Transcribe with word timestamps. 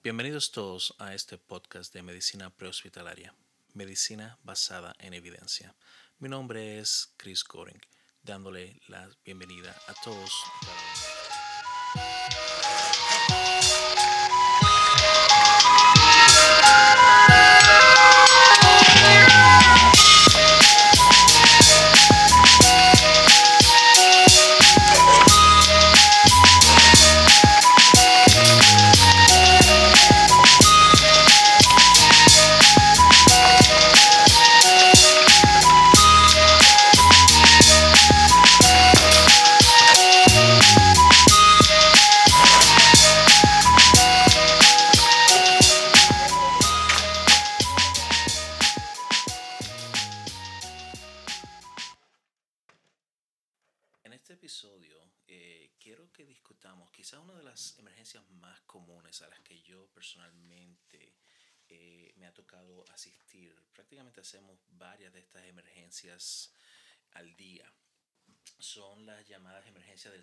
Bienvenidos 0.00 0.52
todos 0.52 0.94
a 1.00 1.12
este 1.12 1.38
podcast 1.38 1.92
de 1.92 2.02
medicina 2.04 2.50
prehospitalaria, 2.50 3.34
medicina 3.74 4.38
basada 4.44 4.94
en 5.00 5.12
evidencia. 5.12 5.74
Mi 6.20 6.28
nombre 6.28 6.78
es 6.78 7.12
Chris 7.16 7.42
Goring, 7.42 7.80
dándole 8.22 8.80
la 8.86 9.10
bienvenida 9.24 9.76
a 9.88 9.94
todos. 10.04 10.32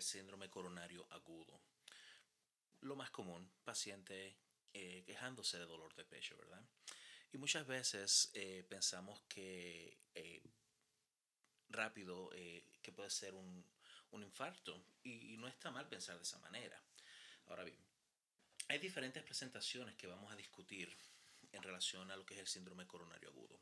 Síndrome 0.06 0.48
coronario 0.48 1.06
agudo. 1.10 1.60
Lo 2.80 2.96
más 2.96 3.10
común, 3.10 3.50
paciente 3.64 4.36
eh, 4.72 5.02
quejándose 5.04 5.58
de 5.58 5.66
dolor 5.66 5.94
de 5.94 6.04
pecho, 6.04 6.36
¿verdad? 6.36 6.62
Y 7.32 7.38
muchas 7.38 7.66
veces 7.66 8.32
pensamos 8.68 9.20
que 9.28 9.98
rápido 11.68 12.30
que 12.30 12.92
puede 12.92 13.10
ser 13.10 13.34
un, 13.34 13.66
un 14.12 14.22
infarto 14.22 14.82
y 15.02 15.36
no 15.36 15.48
está 15.48 15.70
mal 15.70 15.88
pensar 15.88 16.16
de 16.16 16.22
esa 16.22 16.38
manera. 16.38 16.80
Ahora 17.46 17.64
bien, 17.64 17.78
hay 18.68 18.78
diferentes 18.78 19.22
presentaciones 19.22 19.96
que 19.96 20.06
vamos 20.06 20.32
a 20.32 20.36
discutir 20.36 20.96
en 21.52 21.62
relación 21.62 22.10
a 22.10 22.16
lo 22.16 22.26
que 22.26 22.34
es 22.34 22.40
el 22.40 22.46
síndrome 22.46 22.86
coronario 22.86 23.28
agudo. 23.28 23.60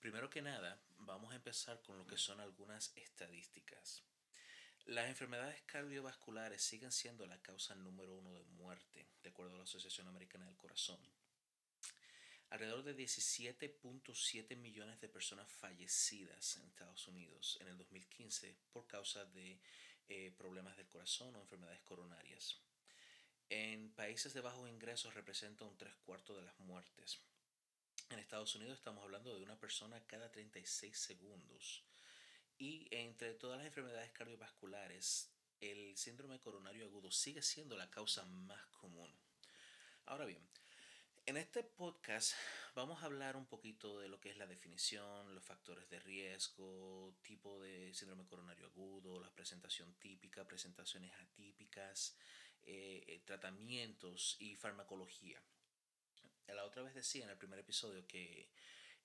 Primero 0.00 0.28
que 0.28 0.42
nada, 0.42 0.80
vamos 0.98 1.32
a 1.32 1.36
empezar 1.36 1.80
con 1.82 1.98
lo 1.98 2.06
que 2.06 2.18
son 2.18 2.40
algunas 2.40 2.92
estadísticas. 2.96 4.02
Las 4.86 5.08
enfermedades 5.08 5.60
cardiovasculares 5.62 6.62
siguen 6.62 6.92
siendo 6.92 7.26
la 7.26 7.42
causa 7.42 7.74
número 7.74 8.14
uno 8.14 8.32
de 8.32 8.44
muerte, 8.44 9.08
de 9.20 9.30
acuerdo 9.30 9.54
a 9.54 9.58
la 9.58 9.64
Asociación 9.64 10.06
Americana 10.06 10.46
del 10.46 10.56
Corazón. 10.56 11.00
Alrededor 12.50 12.84
de 12.84 12.96
17.7 12.96 14.56
millones 14.56 15.00
de 15.00 15.08
personas 15.08 15.50
fallecidas 15.50 16.56
en 16.58 16.66
Estados 16.66 17.08
Unidos 17.08 17.58
en 17.60 17.66
el 17.66 17.76
2015 17.76 18.54
por 18.72 18.86
causa 18.86 19.24
de 19.24 19.58
eh, 20.08 20.32
problemas 20.38 20.76
del 20.76 20.86
corazón 20.86 21.34
o 21.34 21.40
enfermedades 21.40 21.80
coronarias. 21.80 22.60
En 23.48 23.90
países 23.90 24.34
de 24.34 24.40
bajos 24.40 24.70
ingresos 24.70 25.14
representa 25.14 25.64
un 25.64 25.76
tres 25.76 25.96
cuartos 25.96 26.36
de 26.36 26.44
las 26.44 26.58
muertes. 26.60 27.18
En 28.10 28.20
Estados 28.20 28.54
Unidos 28.54 28.78
estamos 28.78 29.02
hablando 29.02 29.34
de 29.34 29.42
una 29.42 29.58
persona 29.58 30.00
cada 30.06 30.30
36 30.30 30.96
segundos. 30.96 31.82
Y 32.58 32.88
entre 32.90 33.34
todas 33.34 33.58
las 33.58 33.66
enfermedades 33.66 34.10
cardiovasculares, 34.12 35.30
el 35.60 35.96
síndrome 35.96 36.40
coronario 36.40 36.86
agudo 36.86 37.10
sigue 37.10 37.42
siendo 37.42 37.76
la 37.76 37.90
causa 37.90 38.24
más 38.24 38.66
común. 38.68 39.10
Ahora 40.06 40.24
bien, 40.24 40.42
en 41.26 41.36
este 41.36 41.62
podcast 41.64 42.32
vamos 42.74 43.02
a 43.02 43.06
hablar 43.06 43.36
un 43.36 43.44
poquito 43.44 43.98
de 43.98 44.08
lo 44.08 44.20
que 44.20 44.30
es 44.30 44.38
la 44.38 44.46
definición, 44.46 45.34
los 45.34 45.44
factores 45.44 45.90
de 45.90 46.00
riesgo, 46.00 47.14
tipo 47.22 47.60
de 47.60 47.92
síndrome 47.92 48.24
coronario 48.26 48.66
agudo, 48.66 49.20
la 49.20 49.34
presentación 49.34 49.92
típica, 49.94 50.46
presentaciones 50.46 51.12
atípicas, 51.20 52.16
eh, 52.62 53.04
eh, 53.06 53.20
tratamientos 53.26 54.36
y 54.38 54.56
farmacología. 54.56 55.42
La 56.46 56.64
otra 56.64 56.82
vez 56.82 56.94
decía 56.94 57.24
en 57.24 57.30
el 57.30 57.36
primer 57.36 57.58
episodio 57.58 58.06
que 58.06 58.48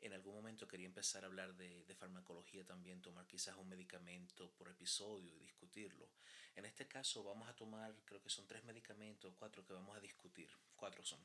en 0.02 0.14
algún 0.14 0.36
momento 0.36 0.68
quería 0.68 0.88
empezar 0.88 1.24
a 1.24 1.28
hablar 1.28 1.56
de, 1.56 1.84
de, 1.86 1.96
farmacología 1.96 2.66
también, 2.66 3.02
tomar 3.02 3.28
quizás 3.28 3.56
un 3.58 3.70
medicamento 3.70 4.52
por 4.52 4.68
episodio 4.70 5.36
y 5.36 5.40
discutirlo. 5.40 6.10
En 6.56 6.66
este 6.66 6.88
caso 6.88 7.24
vamos 7.24 7.48
a 7.48 7.56
tomar, 7.56 7.96
creo 8.04 8.22
que 8.22 8.30
son 8.30 8.48
tres 8.48 8.64
medicamentos, 8.64 9.34
cuatro 9.38 9.66
que 9.66 9.74
vamos 9.74 9.96
a 9.96 10.00
discutir, 10.00 10.50
cuatro 10.76 11.04
son. 11.04 11.20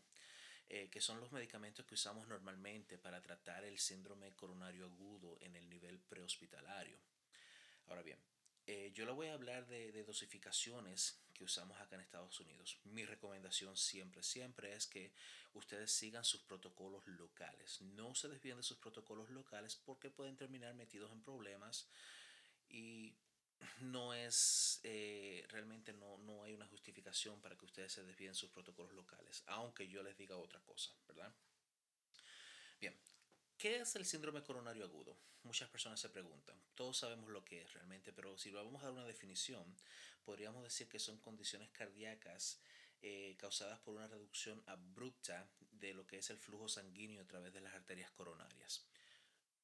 Eh, 0.68 0.88
que 0.90 1.00
son 1.00 1.20
los 1.20 1.30
medicamentos 1.30 1.86
que 1.86 1.94
usamos 1.94 2.26
normalmente 2.26 2.98
para 2.98 3.22
tratar 3.22 3.62
el 3.64 3.78
síndrome 3.78 4.34
coronario 4.34 4.86
agudo 4.86 5.38
en 5.40 5.54
el 5.54 5.68
nivel 5.68 6.00
prehospitalario. 6.00 6.98
Ahora 7.86 8.02
bien, 8.02 8.18
eh, 8.66 8.90
yo 8.94 9.04
le 9.04 9.12
voy 9.12 9.28
a 9.28 9.34
hablar 9.34 9.66
de, 9.66 9.92
de, 9.92 10.04
dosificaciones 10.04 11.20
que 11.32 11.44
usamos 11.44 11.78
acá 11.80 11.94
en 11.94 12.02
Estados 12.02 12.40
Unidos. 12.40 12.78
Mi 12.84 13.04
recomendación 13.04 13.76
siempre, 13.76 14.22
siempre 14.22 14.74
es 14.74 14.86
que 14.86 15.12
ustedes 15.54 15.92
sigan 15.92 16.24
sus 16.24 16.42
protocolos 16.42 17.06
locales. 17.06 17.80
No 17.80 18.14
se 18.14 18.28
desvíen 18.28 18.56
de 18.56 18.62
sus 18.62 18.78
protocolos 18.78 19.30
locales 19.30 19.76
porque 19.76 20.10
pueden 20.10 20.36
terminar 20.36 20.74
metidos 20.74 21.12
en 21.12 21.22
problemas 21.22 21.88
y 22.68 23.14
no 23.80 24.14
es 24.14 24.80
eh, 24.82 25.44
realmente 25.48 25.92
no, 25.92 26.18
no 26.18 26.42
hay 26.42 26.54
una 26.54 26.66
justificación 26.66 27.40
para 27.40 27.56
que 27.56 27.64
ustedes 27.64 27.92
se 27.92 28.02
desvíen 28.02 28.34
sus 28.34 28.50
protocolos 28.50 28.92
locales, 28.92 29.42
aunque 29.46 29.88
yo 29.88 30.02
les 30.02 30.16
diga 30.16 30.36
otra 30.36 30.60
cosa, 30.60 30.92
¿verdad? 31.06 31.32
Bien, 32.80 32.94
¿qué 33.58 33.76
es 33.76 33.96
el 33.96 34.04
síndrome 34.04 34.42
coronario 34.42 34.84
agudo? 34.84 35.16
Muchas 35.42 35.68
personas 35.68 36.00
se 36.00 36.08
preguntan. 36.08 36.56
Todos 36.74 36.98
sabemos 36.98 37.30
lo 37.30 37.44
que 37.44 37.62
es 37.62 37.72
realmente, 37.72 38.12
pero 38.12 38.36
si 38.36 38.50
lo 38.50 38.64
vamos 38.64 38.82
a 38.82 38.86
dar 38.86 38.94
una 38.94 39.04
definición, 39.04 39.64
podríamos 40.24 40.62
decir 40.64 40.88
que 40.88 40.98
son 40.98 41.18
condiciones 41.18 41.70
cardíacas 41.70 42.60
eh, 43.02 43.36
causadas 43.38 43.78
por 43.80 43.94
una 43.94 44.08
reducción 44.08 44.62
abrupta 44.66 45.48
de 45.72 45.94
lo 45.94 46.06
que 46.06 46.18
es 46.18 46.30
el 46.30 46.38
flujo 46.38 46.68
sanguíneo 46.68 47.22
a 47.22 47.26
través 47.26 47.52
de 47.52 47.60
las 47.60 47.74
arterias 47.74 48.10
coronarias. 48.10 48.84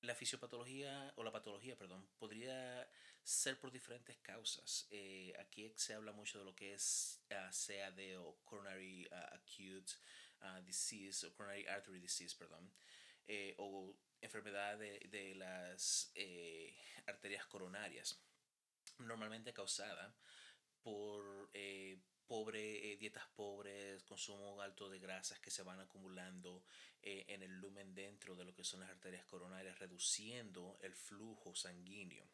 La 0.02 0.14
fisiopatología, 0.14 1.12
o 1.16 1.22
la 1.22 1.32
patología, 1.32 1.76
perdón, 1.76 2.06
podría 2.19 2.88
ser 3.22 3.58
por 3.58 3.70
diferentes 3.70 4.16
causas. 4.19 4.86
Eh, 4.91 5.32
aquí 5.38 5.72
se 5.76 5.94
habla 5.94 6.12
mucho 6.12 6.38
de 6.38 6.44
lo 6.44 6.54
que 6.54 6.75
es 6.75 7.20
uh, 7.31 7.50
CAD 7.50 8.19
o 8.19 8.36
Coronary 8.44 9.06
uh, 9.06 9.34
Acute 9.34 9.92
uh, 10.42 10.62
Disease 10.64 11.26
o 11.26 11.32
Coronary 11.32 11.66
Artery 11.66 12.00
Disease, 12.00 12.36
perdón, 12.36 12.70
eh, 13.27 13.55
o 13.59 13.94
enfermedad 14.21 14.78
de, 14.78 15.00
de 15.10 15.34
las 15.34 16.10
eh, 16.15 16.75
arterias 17.06 17.47
coronarias, 17.47 18.21
normalmente 18.99 19.53
causada 19.53 20.15
por 20.81 21.50
eh, 21.53 21.99
eh, 22.28 22.97
dietas 22.99 23.27
pobres, 23.34 24.03
consumo 24.05 24.61
alto 24.62 24.88
de 24.88 24.99
grasas 24.99 25.38
que 25.41 25.50
se 25.50 25.62
van 25.62 25.81
acumulando 25.81 26.65
en 27.03 27.43
el 27.43 27.59
lumen 27.59 27.94
dentro 27.94 28.37
de 28.37 28.44
lo 28.44 28.55
que 28.55 28.62
son 28.65 28.81
las 28.81 28.88
arterias 28.88 29.27
coronarias, 29.27 29.78
reduciendo 29.78 30.78
el 30.81 30.94
flujo 30.94 31.53
sanguíneo. 31.55 32.25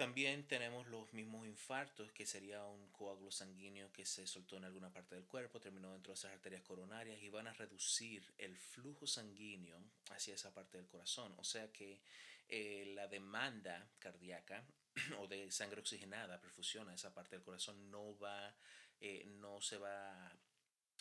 También 0.00 0.48
tenemos 0.48 0.86
los 0.86 1.12
mismos 1.12 1.46
infartos, 1.46 2.10
que 2.12 2.24
sería 2.24 2.64
un 2.64 2.90
coágulo 2.90 3.30
sanguíneo 3.30 3.92
que 3.92 4.06
se 4.06 4.26
soltó 4.26 4.56
en 4.56 4.64
alguna 4.64 4.90
parte 4.90 5.14
del 5.14 5.26
cuerpo, 5.26 5.60
terminó 5.60 5.92
dentro 5.92 6.14
de 6.14 6.14
esas 6.14 6.32
arterias 6.32 6.62
coronarias 6.62 7.22
y 7.22 7.28
van 7.28 7.48
a 7.48 7.52
reducir 7.52 8.24
el 8.38 8.56
flujo 8.56 9.06
sanguíneo 9.06 9.78
hacia 10.08 10.36
esa 10.36 10.54
parte 10.54 10.78
del 10.78 10.86
corazón. 10.86 11.34
O 11.36 11.44
sea 11.44 11.70
que 11.70 12.00
eh, 12.48 12.90
la 12.94 13.08
demanda 13.08 13.90
cardíaca 13.98 14.64
o 15.20 15.26
de 15.26 15.50
sangre 15.50 15.82
oxigenada, 15.82 16.40
perfusión 16.40 16.88
a 16.88 16.94
esa 16.94 17.12
parte 17.12 17.36
del 17.36 17.44
corazón 17.44 17.90
no 17.90 18.18
va, 18.18 18.56
eh, 19.02 19.26
no 19.26 19.60
se 19.60 19.76
va 19.76 20.28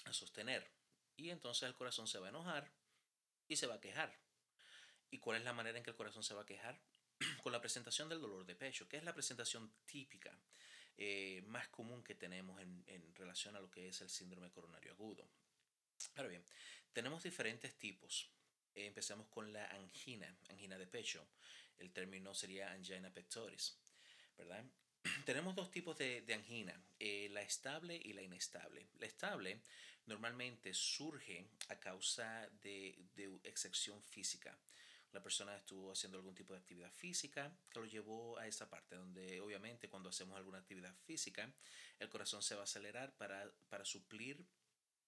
a 0.04 0.12
sostener. 0.12 0.70
Y 1.16 1.30
entonces 1.30 1.64
el 1.70 1.76
corazón 1.76 2.06
se 2.06 2.20
va 2.20 2.26
a 2.26 2.32
enojar 2.32 2.70
y 3.48 3.56
se 3.56 3.66
va 3.66 3.76
a 3.76 3.80
quejar. 3.80 4.14
¿Y 5.10 5.20
cuál 5.20 5.38
es 5.38 5.46
la 5.46 5.54
manera 5.54 5.78
en 5.78 5.86
que 5.86 5.92
el 5.92 5.96
corazón 5.96 6.22
se 6.22 6.34
va 6.34 6.42
a 6.42 6.46
quejar? 6.46 6.78
con 7.44 7.52
la 7.52 7.62
presentación 7.62 8.10
del 8.10 8.22
dolor 8.22 8.46
de 8.46 8.56
pecho, 8.56 8.88
que 8.88 8.98
es 8.98 9.04
la 9.04 9.14
presentación 9.14 9.72
típica 9.86 10.38
eh, 10.98 11.42
más 11.48 11.68
común 11.70 12.04
que 12.04 12.16
tenemos 12.16 12.60
en, 12.62 12.84
en, 12.88 13.16
relación 13.16 13.56
a 13.56 13.62
lo 13.62 13.72
que 13.72 13.88
es 13.88 14.02
el 14.02 14.10
síndrome 14.10 14.52
coronario 14.52 14.92
agudo. 14.92 15.28
Ahora 16.16 16.30
bien, 16.30 16.44
tenemos 16.94 17.24
diferentes 17.24 17.78
tipos. 17.78 18.30
Eh, 18.76 18.86
empecemos 18.86 19.28
con 19.28 19.54
la 19.54 19.66
angina, 19.68 20.38
angina 20.50 20.78
de 20.78 20.88
pecho. 20.88 21.26
El 21.78 21.92
término 21.92 22.34
sería 22.34 22.72
angina 22.72 23.14
pectoris, 23.14 23.78
¿verdad? 24.38 24.66
tenemos 25.26 25.56
dos 25.56 25.72
tipos 25.72 25.98
de, 25.98 26.22
de 26.22 26.34
angina, 26.34 26.82
eh, 27.00 27.30
la 27.32 27.42
estable 27.42 27.96
y 27.96 28.14
la 28.14 28.22
inestable. 28.22 28.88
La 29.00 29.06
estable 29.06 29.62
normalmente 30.06 30.74
surge 30.74 31.48
a 31.70 31.80
causa 31.80 32.50
de, 32.62 32.98
de 33.16 33.40
excepción 33.44 34.02
física. 34.04 34.58
La 35.12 35.24
persona 35.24 35.56
estuvo 35.56 35.92
haciendo 35.92 36.18
algún 36.18 36.36
tipo 36.36 36.54
de 36.54 36.60
actividad 36.60 36.92
física 36.92 37.52
que 37.70 37.80
lo 37.80 37.86
llevó 37.86 38.38
a 38.38 38.48
esa 38.48 38.70
parte 38.70 38.96
donde 38.96 39.42
obviamente 39.42 39.90
cuando 39.90 40.10
hacemos 40.10 40.38
alguna 40.38 40.60
actividad 40.60 40.96
física 41.06 41.52
el 41.98 42.10
corazón 42.10 42.44
se 42.44 42.56
va 42.56 42.62
a 42.62 42.64
acelerar 42.66 43.16
para, 43.18 43.52
para 43.70 43.86
suplir 43.86 44.46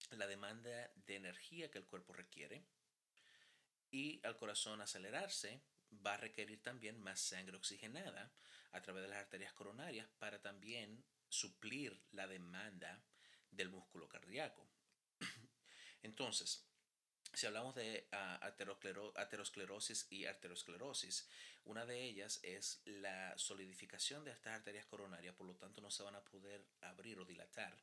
la 0.09 0.25
demanda 0.27 0.91
de 1.05 1.15
energía 1.15 1.69
que 1.69 1.77
el 1.77 1.85
cuerpo 1.85 2.13
requiere 2.13 2.65
y 3.91 4.19
al 4.25 4.37
corazón 4.37 4.81
acelerarse 4.81 5.61
va 6.05 6.13
a 6.13 6.17
requerir 6.17 6.63
también 6.63 6.97
más 6.99 7.19
sangre 7.19 7.57
oxigenada 7.57 8.31
a 8.71 8.81
través 8.81 9.03
de 9.03 9.09
las 9.09 9.19
arterias 9.19 9.53
coronarias 9.53 10.07
para 10.17 10.41
también 10.41 11.03
suplir 11.27 12.01
la 12.11 12.27
demanda 12.27 13.03
del 13.51 13.69
músculo 13.69 14.07
cardíaco. 14.07 14.65
Entonces, 16.03 16.65
si 17.33 17.47
hablamos 17.47 17.75
de 17.75 18.07
uh, 18.11 19.15
aterosclerosis 19.15 20.07
y 20.09 20.25
arteriosclerosis, 20.25 21.27
una 21.65 21.85
de 21.85 22.03
ellas 22.03 22.39
es 22.43 22.81
la 22.85 23.37
solidificación 23.37 24.23
de 24.25 24.31
estas 24.31 24.55
arterias 24.55 24.85
coronarias, 24.85 25.35
por 25.35 25.47
lo 25.47 25.55
tanto 25.55 25.81
no 25.81 25.91
se 25.91 26.03
van 26.03 26.15
a 26.15 26.23
poder 26.23 26.65
abrir 26.81 27.19
o 27.19 27.25
dilatar 27.25 27.75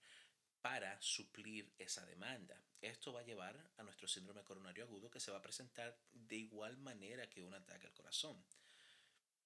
para 0.60 1.00
suplir 1.00 1.72
esa 1.78 2.04
demanda. 2.06 2.60
Esto 2.82 3.12
va 3.12 3.20
a 3.20 3.24
llevar 3.24 3.56
a 3.76 3.82
nuestro 3.82 4.08
síndrome 4.08 4.42
coronario 4.42 4.84
agudo 4.84 5.10
que 5.10 5.20
se 5.20 5.30
va 5.30 5.38
a 5.38 5.42
presentar 5.42 5.96
de 6.12 6.36
igual 6.36 6.76
manera 6.76 7.28
que 7.30 7.42
un 7.42 7.54
ataque 7.54 7.86
al 7.86 7.94
corazón, 7.94 8.36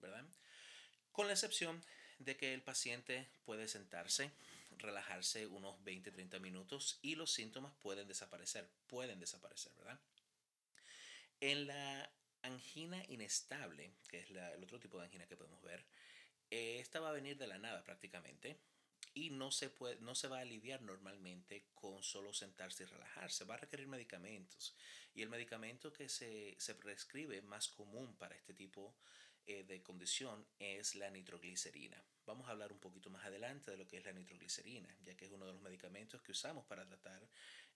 ¿verdad? 0.01 0.25
Con 1.13 1.27
la 1.27 1.35
excepción 1.35 1.83
de 2.19 2.37
que 2.37 2.55
el 2.55 2.63
paciente 2.63 3.29
puede 3.45 3.69
sentarse, 3.69 4.33
relajarse 4.79 5.47
unos 5.47 5.79
20-30 5.85 6.41
minutos 6.41 6.99
y 7.03 7.15
los 7.15 7.33
síntomas 7.33 7.73
pueden 7.81 8.09
desaparecer, 8.09 8.69
pueden 8.87 9.21
desaparecer, 9.21 9.73
¿verdad? 9.77 10.01
En 11.41 11.67
la 11.67 12.13
angina 12.43 13.03
inestable, 13.09 13.95
que 14.09 14.21
es 14.21 14.31
el 14.31 14.63
otro 14.63 14.79
tipo 14.79 14.99
de 14.99 15.05
angina 15.05 15.27
que 15.27 15.37
podemos 15.37 15.63
ver, 15.63 15.85
eh, 16.51 16.81
esta 16.81 17.01
va 17.01 17.11
a 17.11 17.13
venir 17.13 17.39
de 17.39 17.47
la 17.47 17.59
nada 17.59 17.83
prácticamente 17.83 18.59
y 19.15 19.31
no 19.31 19.51
se, 19.51 19.71
puede, 19.71 19.97
no 20.01 20.15
se 20.15 20.29
va 20.29 20.39
a 20.39 20.43
aliviar 20.43 20.83
normalmente 20.83 21.67
con 21.75 22.03
solo 22.03 22.33
sentarse 22.33 22.85
y 22.85 22.87
relajarse, 22.87 23.45
va 23.45 23.55
a 23.55 23.59
requerir 23.59 23.87
medicamentos. 23.87 24.75
Y 25.15 25.23
el 25.23 25.29
medicamento 25.29 25.93
que 25.93 26.09
se, 26.09 26.57
se 26.59 26.75
prescribe 26.75 27.43
más 27.43 27.69
común 27.69 28.17
para 28.17 28.35
este 28.35 28.55
tipo 28.55 28.97
eh, 29.47 29.65
de 29.65 29.83
condición 29.83 30.47
es 30.59 30.95
la 30.95 31.11
nitroglicerina. 31.11 32.03
Vamos 32.27 32.49
a 32.49 32.53
hablar 32.53 32.73
un 32.73 32.79
poquito 32.79 33.11
más 33.11 33.25
adelante 33.25 33.71
de 33.71 33.77
lo 33.77 33.87
que 33.87 33.99
es 33.99 34.05
la 34.05 34.13
nitroglicerina, 34.13 34.97
ya 35.03 35.17
que 35.17 35.25
es 35.25 35.31
uno 35.33 35.47
de 35.47 35.53
los 35.53 35.63
medicamentos 35.63 36.23
que 36.23 36.33
usamos 36.33 36.65
para 36.67 36.87
tratar 36.87 37.29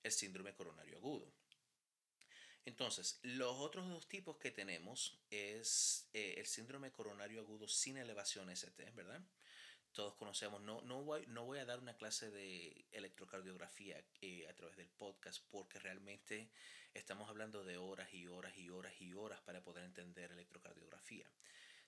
el 0.02 0.12
síndrome 0.12 0.54
coronario 0.54 0.98
agudo. 0.98 1.32
Entonces, 2.64 3.20
los 3.22 3.56
otros 3.58 3.88
dos 3.88 4.08
tipos 4.08 4.36
que 4.38 4.50
tenemos 4.50 5.20
es 5.30 6.08
eh, 6.12 6.34
el 6.36 6.46
síndrome 6.46 6.90
coronario 6.90 7.40
agudo 7.40 7.68
sin 7.68 7.96
elevación 7.96 8.50
ST, 8.50 8.90
¿verdad? 8.92 9.22
Todos 9.96 10.14
conocemos. 10.14 10.60
No, 10.60 10.82
no, 10.82 11.02
voy, 11.02 11.25
no 11.28 11.46
voy 11.46 11.58
a 11.58 11.64
dar 11.64 11.81
una 11.81 11.96
clase 11.96 12.31
de 12.31 12.84
electrocardiografía 12.93 13.98
eh, 14.20 14.46
a 14.46 14.54
través 14.54 14.76
del 14.76 14.88
podcast 14.90 15.43
porque 15.50 15.78
realmente 15.78 16.50
estamos 16.93 17.31
hablando 17.31 17.64
de 17.64 17.78
horas 17.78 18.12
y 18.12 18.26
horas 18.26 18.56
y 18.58 18.69
horas 18.69 18.93
y 19.00 19.14
horas 19.14 19.40
para 19.40 19.64
poder 19.64 19.84
entender 19.84 20.31
electrocardiografía. 20.31 21.26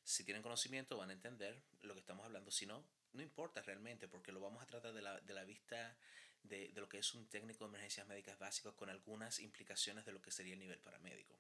Si 0.02 0.24
tienen 0.24 0.42
conocimiento 0.42 0.96
van 0.96 1.10
a 1.10 1.12
entender 1.12 1.62
lo 1.82 1.92
que 1.92 2.00
estamos 2.00 2.24
hablando. 2.24 2.50
Si 2.50 2.64
no, 2.64 2.82
no 3.12 3.22
importa 3.22 3.60
realmente 3.60 4.08
porque 4.08 4.32
lo 4.32 4.40
vamos 4.40 4.62
a 4.62 4.66
tratar 4.66 4.94
de 4.94 5.02
la, 5.02 5.20
de 5.20 5.34
la 5.34 5.44
vista 5.44 5.94
de, 6.42 6.68
de, 6.68 6.80
lo 6.80 6.88
que 6.88 6.98
es 6.98 7.12
un 7.12 7.28
técnico 7.28 7.64
de 7.64 7.68
emergencias 7.68 8.06
médicas 8.06 8.38
básicas 8.38 8.72
con 8.72 8.88
algunas 8.88 9.38
implicaciones 9.38 10.06
de 10.06 10.12
lo 10.12 10.22
que 10.22 10.30
sería 10.30 10.54
el 10.54 10.60
nivel 10.60 10.78
paramédico. 10.78 11.38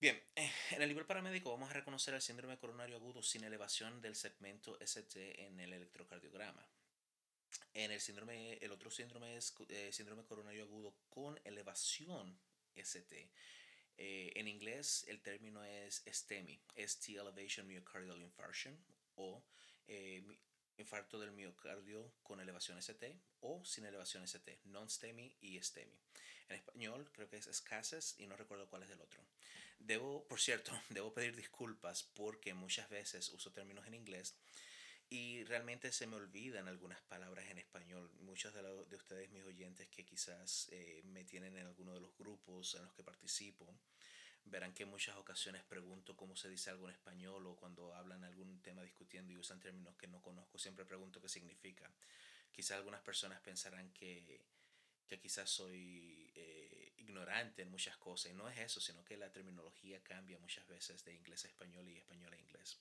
Bien, 0.00 0.16
eh, 0.36 0.52
en 0.70 0.82
el 0.82 0.88
nivel 0.88 1.06
paramédico 1.06 1.50
vamos 1.50 1.70
a 1.70 1.72
reconocer 1.72 2.14
el 2.14 2.22
síndrome 2.22 2.56
coronario 2.56 2.94
agudo 2.94 3.20
sin 3.20 3.42
elevación 3.42 4.00
del 4.00 4.14
segmento 4.14 4.78
ST 4.80 5.44
en 5.44 5.58
el 5.58 5.72
electrocardiograma. 5.72 6.64
En 7.74 7.90
el 7.90 8.00
síndrome, 8.00 8.58
el 8.58 8.70
otro 8.70 8.92
síndrome 8.92 9.36
es 9.36 9.52
eh, 9.68 9.90
síndrome 9.92 10.24
coronario 10.24 10.62
agudo 10.62 10.94
con 11.08 11.40
elevación 11.42 12.38
ST. 12.76 13.28
Eh, 13.96 14.32
en 14.36 14.46
inglés 14.46 15.04
el 15.08 15.20
término 15.20 15.64
es 15.64 16.04
STEMI, 16.06 16.62
ST 16.76 17.14
Elevation 17.16 17.66
Myocardial 17.66 18.22
Infarction 18.22 18.78
o 19.16 19.44
infarto 20.76 21.18
del 21.18 21.32
miocardio 21.32 22.14
con 22.22 22.38
elevación 22.38 22.78
ST 22.78 23.20
o 23.40 23.64
sin 23.64 23.84
elevación 23.84 24.22
ST, 24.22 24.60
non-STEMI 24.66 25.38
y 25.40 25.60
STEMI. 25.60 25.98
En 26.50 26.56
español 26.56 27.10
creo 27.12 27.28
que 27.28 27.38
es 27.38 27.48
escasez 27.48 28.14
y 28.20 28.28
no 28.28 28.36
recuerdo 28.36 28.68
cuál 28.68 28.84
es 28.84 28.90
el 28.90 29.00
otro. 29.00 29.26
Debo, 29.78 30.26
por 30.28 30.40
cierto, 30.40 30.72
debo 30.90 31.12
pedir 31.12 31.36
disculpas 31.36 32.02
porque 32.14 32.54
muchas 32.54 32.88
veces 32.90 33.28
uso 33.30 33.52
términos 33.52 33.86
en 33.86 33.94
inglés 33.94 34.34
y 35.10 35.44
realmente 35.44 35.90
se 35.92 36.06
me 36.06 36.16
olvidan 36.16 36.68
algunas 36.68 37.00
palabras 37.02 37.46
en 37.50 37.58
español. 37.58 38.10
Muchos 38.20 38.52
de, 38.52 38.62
de 38.62 38.96
ustedes, 38.96 39.30
mis 39.30 39.44
oyentes, 39.44 39.88
que 39.88 40.04
quizás 40.04 40.68
eh, 40.70 41.02
me 41.04 41.24
tienen 41.24 41.56
en 41.56 41.66
alguno 41.66 41.94
de 41.94 42.00
los 42.00 42.16
grupos 42.18 42.74
en 42.74 42.82
los 42.82 42.92
que 42.92 43.02
participo, 43.02 43.66
verán 44.44 44.74
que 44.74 44.82
en 44.82 44.90
muchas 44.90 45.16
ocasiones 45.16 45.62
pregunto 45.64 46.16
cómo 46.16 46.36
se 46.36 46.48
dice 46.48 46.70
algo 46.70 46.88
en 46.88 46.94
español 46.94 47.46
o 47.46 47.56
cuando 47.56 47.94
hablan 47.94 48.24
algún 48.24 48.60
tema 48.60 48.82
discutiendo 48.82 49.32
y 49.32 49.38
usan 49.38 49.60
términos 49.60 49.96
que 49.96 50.06
no 50.06 50.20
conozco, 50.20 50.58
siempre 50.58 50.84
pregunto 50.84 51.20
qué 51.20 51.28
significa. 51.28 51.90
Quizás 52.52 52.78
algunas 52.78 53.00
personas 53.02 53.40
pensarán 53.40 53.90
que, 53.92 54.42
que 55.08 55.18
quizás 55.18 55.50
soy 55.50 56.30
eh, 56.34 56.92
ignorante 56.98 57.62
en 57.62 57.70
muchas 57.70 57.96
cosas 57.96 58.32
y 58.32 58.34
no 58.34 58.48
es 58.48 58.58
eso, 58.58 58.80
sino 58.80 59.04
que 59.04 59.16
la 59.16 59.32
terminología 59.32 60.02
cambia 60.02 60.38
muchas 60.38 60.66
veces 60.68 61.04
de 61.04 61.14
inglés 61.14 61.44
a 61.44 61.48
español 61.48 61.88
y 61.88 61.96
español 61.96 62.32
a 62.32 62.38
inglés. 62.38 62.78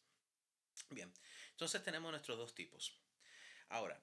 Bien, 0.90 1.12
entonces 1.52 1.84
tenemos 1.84 2.12
nuestros 2.12 2.38
dos 2.38 2.54
tipos. 2.54 2.94
Ahora, 3.70 4.00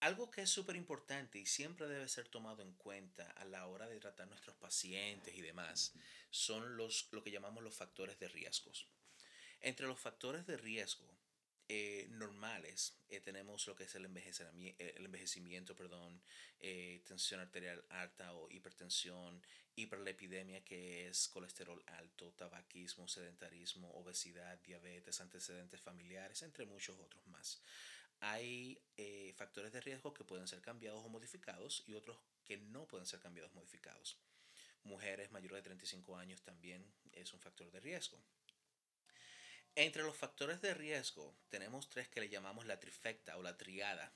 algo 0.00 0.30
que 0.30 0.42
es 0.42 0.50
súper 0.50 0.76
importante 0.76 1.38
y 1.38 1.46
siempre 1.46 1.88
debe 1.88 2.08
ser 2.08 2.28
tomado 2.28 2.62
en 2.62 2.72
cuenta 2.74 3.30
a 3.32 3.44
la 3.44 3.66
hora 3.66 3.88
de 3.88 3.98
tratar 3.98 4.28
nuestros 4.28 4.56
pacientes 4.56 5.34
y 5.34 5.42
demás 5.42 5.92
son 6.30 6.76
los, 6.76 7.08
lo 7.12 7.22
que 7.22 7.32
llamamos 7.32 7.64
los 7.64 7.74
factores 7.74 8.18
de 8.18 8.28
riesgos. 8.28 8.86
Entre 9.60 9.86
los 9.86 9.98
factores 9.98 10.46
de 10.46 10.56
riesgo 10.56 11.17
eh, 11.68 12.06
normales 12.10 12.98
eh, 13.08 13.20
tenemos 13.20 13.66
lo 13.66 13.76
que 13.76 13.84
es 13.84 13.94
el 13.94 14.06
envejecimiento, 14.06 14.82
el 14.82 15.04
envejecimiento 15.04 15.76
perdón, 15.76 16.22
eh, 16.60 17.02
tensión 17.06 17.40
arterial 17.40 17.84
alta 17.90 18.32
o 18.34 18.50
hipertensión, 18.50 19.42
hiperlepidemia 19.76 20.64
que 20.64 21.08
es 21.08 21.28
colesterol 21.28 21.82
alto, 21.86 22.32
tabaquismo, 22.32 23.06
sedentarismo, 23.06 23.90
obesidad, 23.92 24.58
diabetes, 24.62 25.20
antecedentes 25.20 25.80
familiares, 25.80 26.42
entre 26.42 26.66
muchos 26.66 26.98
otros 26.98 27.26
más 27.28 27.60
hay 28.20 28.80
eh, 28.96 29.32
factores 29.36 29.72
de 29.72 29.80
riesgo 29.80 30.12
que 30.12 30.24
pueden 30.24 30.48
ser 30.48 30.60
cambiados 30.60 31.04
o 31.04 31.08
modificados 31.08 31.84
y 31.86 31.94
otros 31.94 32.18
que 32.44 32.56
no 32.56 32.86
pueden 32.86 33.06
ser 33.06 33.20
cambiados 33.20 33.52
o 33.52 33.56
modificados. 33.56 34.18
Mujeres 34.84 35.30
mayores 35.30 35.58
de 35.58 35.62
35 35.62 36.16
años 36.16 36.42
también 36.42 36.84
es 37.12 37.32
un 37.32 37.40
factor 37.40 37.70
de 37.70 37.80
riesgo. 37.80 38.18
Entre 39.80 40.02
los 40.02 40.16
factores 40.16 40.60
de 40.60 40.74
riesgo 40.74 41.32
tenemos 41.50 41.88
tres 41.88 42.08
que 42.08 42.18
le 42.18 42.28
llamamos 42.28 42.66
la 42.66 42.80
trifecta 42.80 43.36
o 43.36 43.42
la 43.42 43.56
triada, 43.56 44.12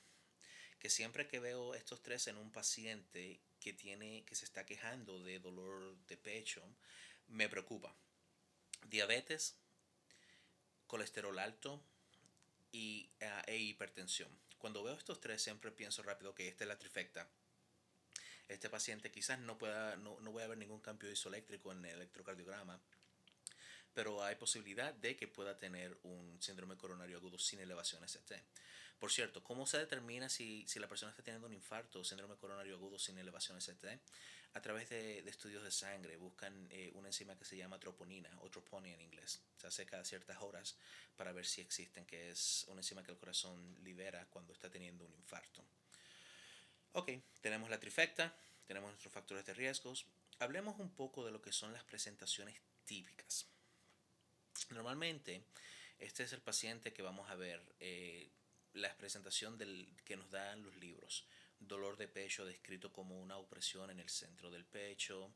que 0.77 0.89
siempre 0.89 1.29
que 1.29 1.39
veo 1.39 1.73
estos 1.73 2.03
tres 2.03 2.27
en 2.27 2.35
un 2.35 2.51
paciente 2.51 3.39
que 3.61 3.71
tiene 3.71 4.25
que 4.25 4.35
se 4.35 4.43
está 4.43 4.65
quejando 4.65 5.23
de 5.23 5.39
dolor 5.39 5.95
de 6.05 6.17
pecho, 6.17 6.61
me 7.27 7.47
preocupa. 7.47 7.95
Diabetes, 8.89 9.55
colesterol 10.85 11.39
alto 11.39 11.81
y, 12.73 13.09
ah, 13.21 13.43
e 13.47 13.55
hipertensión. 13.55 14.37
Cuando 14.57 14.83
veo 14.83 14.95
estos 14.95 15.21
tres 15.21 15.41
siempre 15.41 15.71
pienso 15.71 16.03
rápido 16.03 16.35
que 16.35 16.49
esta 16.49 16.65
es 16.65 16.67
la 16.67 16.77
trifecta. 16.77 17.29
Este 18.49 18.69
paciente 18.69 19.11
quizás 19.11 19.39
no 19.39 19.57
pueda, 19.57 19.95
no, 19.95 20.19
no 20.19 20.33
voy 20.33 20.43
a 20.43 20.47
ver 20.47 20.57
ningún 20.57 20.81
cambio 20.81 21.09
isoeléctrico 21.09 21.71
en 21.71 21.85
el 21.85 21.95
electrocardiograma, 21.95 22.81
pero 23.93 24.23
hay 24.23 24.35
posibilidad 24.35 24.93
de 24.93 25.15
que 25.15 25.27
pueda 25.27 25.57
tener 25.57 25.97
un 26.03 26.41
síndrome 26.41 26.77
coronario 26.77 27.17
agudo 27.17 27.37
sin 27.37 27.59
elevación 27.59 28.03
ST. 28.03 28.41
Por 28.99 29.11
cierto, 29.11 29.43
¿cómo 29.43 29.65
se 29.65 29.77
determina 29.77 30.29
si, 30.29 30.65
si 30.67 30.79
la 30.79 30.87
persona 30.87 31.11
está 31.11 31.23
teniendo 31.23 31.47
un 31.47 31.53
infarto 31.53 31.99
o 31.99 32.03
síndrome 32.03 32.35
coronario 32.37 32.75
agudo 32.75 32.97
sin 32.97 33.17
elevación 33.17 33.57
ST? 33.57 33.99
A 34.53 34.61
través 34.61 34.89
de, 34.89 35.21
de 35.23 35.29
estudios 35.29 35.63
de 35.63 35.71
sangre 35.71 36.15
buscan 36.15 36.67
eh, 36.71 36.91
una 36.93 37.09
enzima 37.09 37.37
que 37.37 37.43
se 37.43 37.57
llama 37.57 37.79
troponina 37.79 38.29
o 38.41 38.49
troponin 38.49 38.93
en 38.93 39.01
inglés. 39.01 39.41
Se 39.57 39.67
hace 39.67 39.85
cada 39.85 40.05
ciertas 40.05 40.41
horas 40.41 40.77
para 41.17 41.33
ver 41.33 41.45
si 41.45 41.59
existen, 41.59 42.05
que 42.05 42.29
es 42.29 42.65
una 42.69 42.81
enzima 42.81 43.03
que 43.03 43.11
el 43.11 43.17
corazón 43.17 43.75
libera 43.83 44.25
cuando 44.29 44.53
está 44.53 44.69
teniendo 44.69 45.05
un 45.05 45.13
infarto. 45.15 45.63
Ok, 46.93 47.11
tenemos 47.41 47.69
la 47.69 47.79
trifecta, 47.79 48.33
tenemos 48.67 48.91
nuestros 48.91 49.11
factores 49.11 49.45
de 49.45 49.53
riesgos. 49.53 50.05
Hablemos 50.39 50.79
un 50.79 50.91
poco 50.91 51.25
de 51.25 51.31
lo 51.31 51.41
que 51.41 51.51
son 51.51 51.73
las 51.73 51.83
presentaciones 51.83 52.55
típicas. 52.85 53.47
Normalmente, 54.69 55.43
este 55.99 56.23
es 56.23 56.33
el 56.33 56.41
paciente 56.41 56.93
que 56.93 57.01
vamos 57.01 57.29
a 57.29 57.35
ver, 57.35 57.61
eh, 57.79 58.29
la 58.73 58.95
presentación 58.97 59.57
del, 59.57 59.95
que 60.03 60.17
nos 60.17 60.29
dan 60.31 60.63
los 60.63 60.75
libros. 60.75 61.25
dolor 61.59 61.95
de 61.95 62.09
pecho 62.09 62.45
descrito 62.45 62.91
como 62.91 63.21
una 63.21 63.37
opresión 63.37 63.89
en 63.89 63.99
el 63.99 64.09
centro 64.09 64.51
del 64.51 64.65
pecho, 64.65 65.33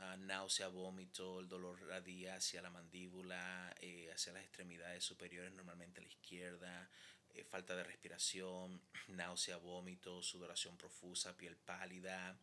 uh, 0.00 0.16
náusea, 0.16 0.66
vómito, 0.66 1.38
el 1.38 1.46
dolor 1.46 1.80
radia 1.80 2.34
hacia 2.34 2.60
la 2.60 2.70
mandíbula, 2.70 3.72
eh, 3.80 4.10
hacia 4.12 4.32
las 4.32 4.42
extremidades 4.42 5.04
superiores, 5.04 5.52
normalmente 5.52 6.00
a 6.00 6.02
la 6.02 6.08
izquierda, 6.08 6.90
eh, 7.34 7.44
falta 7.44 7.76
de 7.76 7.84
respiración, 7.84 8.82
náusea, 9.08 9.58
vómito, 9.58 10.22
sudoración 10.22 10.76
profusa, 10.76 11.36
piel 11.36 11.56
pálida. 11.56 12.36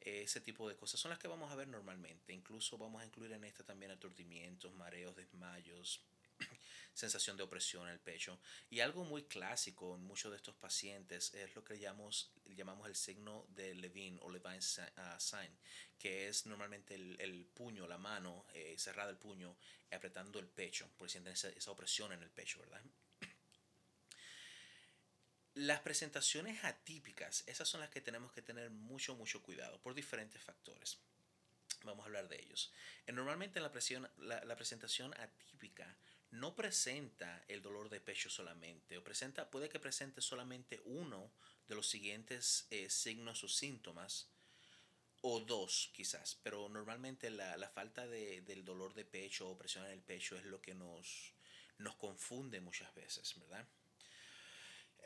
Ese 0.00 0.40
tipo 0.40 0.68
de 0.68 0.76
cosas 0.76 1.00
son 1.00 1.10
las 1.10 1.18
que 1.18 1.28
vamos 1.28 1.50
a 1.50 1.56
ver 1.56 1.68
normalmente. 1.68 2.32
Incluso 2.32 2.78
vamos 2.78 3.02
a 3.02 3.06
incluir 3.06 3.32
en 3.32 3.44
esta 3.44 3.64
también 3.64 3.90
aturdimientos, 3.90 4.72
mareos, 4.74 5.16
desmayos, 5.16 6.00
sensación 6.94 7.36
de 7.36 7.42
opresión 7.42 7.86
en 7.86 7.94
el 7.94 8.00
pecho. 8.00 8.38
Y 8.70 8.80
algo 8.80 9.04
muy 9.04 9.24
clásico 9.24 9.94
en 9.94 10.02
muchos 10.02 10.30
de 10.30 10.36
estos 10.36 10.54
pacientes 10.56 11.34
es 11.34 11.54
lo 11.54 11.64
que 11.64 11.78
llamamos, 11.78 12.32
llamamos 12.46 12.86
el 12.88 12.94
signo 12.94 13.46
de 13.48 13.74
Levine 13.74 14.18
o 14.22 14.30
Levine 14.30 14.58
uh, 14.58 15.20
sign, 15.20 15.50
que 15.98 16.28
es 16.28 16.46
normalmente 16.46 16.94
el, 16.94 17.46
puño, 17.54 17.86
la 17.86 17.98
mano 17.98 18.46
eh, 18.52 18.76
cerrada 18.78 19.10
el 19.10 19.18
puño, 19.18 19.56
apretando 19.90 20.38
el 20.38 20.48
pecho, 20.48 20.88
porque 20.96 21.12
sienten 21.12 21.32
esa, 21.32 21.48
esa 21.50 21.70
opresión 21.70 22.12
en 22.12 22.22
el 22.22 22.30
pecho, 22.30 22.60
¿verdad? 22.60 22.82
Las 25.56 25.80
presentaciones 25.80 26.62
atípicas, 26.64 27.42
esas 27.46 27.66
son 27.66 27.80
las 27.80 27.88
que 27.88 28.02
tenemos 28.02 28.30
que 28.30 28.42
tener 28.42 28.68
mucho, 28.68 29.14
mucho 29.14 29.42
cuidado 29.42 29.80
por 29.80 29.94
diferentes 29.94 30.42
factores. 30.42 30.98
Vamos 31.82 32.02
a 32.02 32.08
hablar 32.08 32.28
de 32.28 32.38
ellos. 32.38 32.74
Eh, 33.06 33.12
normalmente 33.12 33.58
la, 33.60 33.72
presión, 33.72 34.06
la, 34.18 34.44
la 34.44 34.54
presentación 34.54 35.14
atípica 35.18 35.96
no 36.30 36.54
presenta 36.54 37.42
el 37.48 37.62
dolor 37.62 37.88
de 37.88 38.02
pecho 38.02 38.28
solamente, 38.28 38.98
o 38.98 39.02
presenta, 39.02 39.50
puede 39.50 39.70
que 39.70 39.80
presente 39.80 40.20
solamente 40.20 40.82
uno 40.84 41.32
de 41.68 41.74
los 41.74 41.88
siguientes 41.88 42.66
eh, 42.68 42.90
signos 42.90 43.42
o 43.42 43.48
síntomas, 43.48 44.28
o 45.22 45.40
dos 45.40 45.90
quizás, 45.94 46.38
pero 46.42 46.68
normalmente 46.68 47.30
la, 47.30 47.56
la 47.56 47.70
falta 47.70 48.06
de, 48.06 48.42
del 48.42 48.62
dolor 48.62 48.92
de 48.92 49.06
pecho 49.06 49.48
o 49.48 49.56
presión 49.56 49.86
en 49.86 49.92
el 49.92 50.02
pecho 50.02 50.36
es 50.36 50.44
lo 50.44 50.60
que 50.60 50.74
nos, 50.74 51.32
nos 51.78 51.96
confunde 51.96 52.60
muchas 52.60 52.94
veces, 52.94 53.34
¿verdad? 53.40 53.66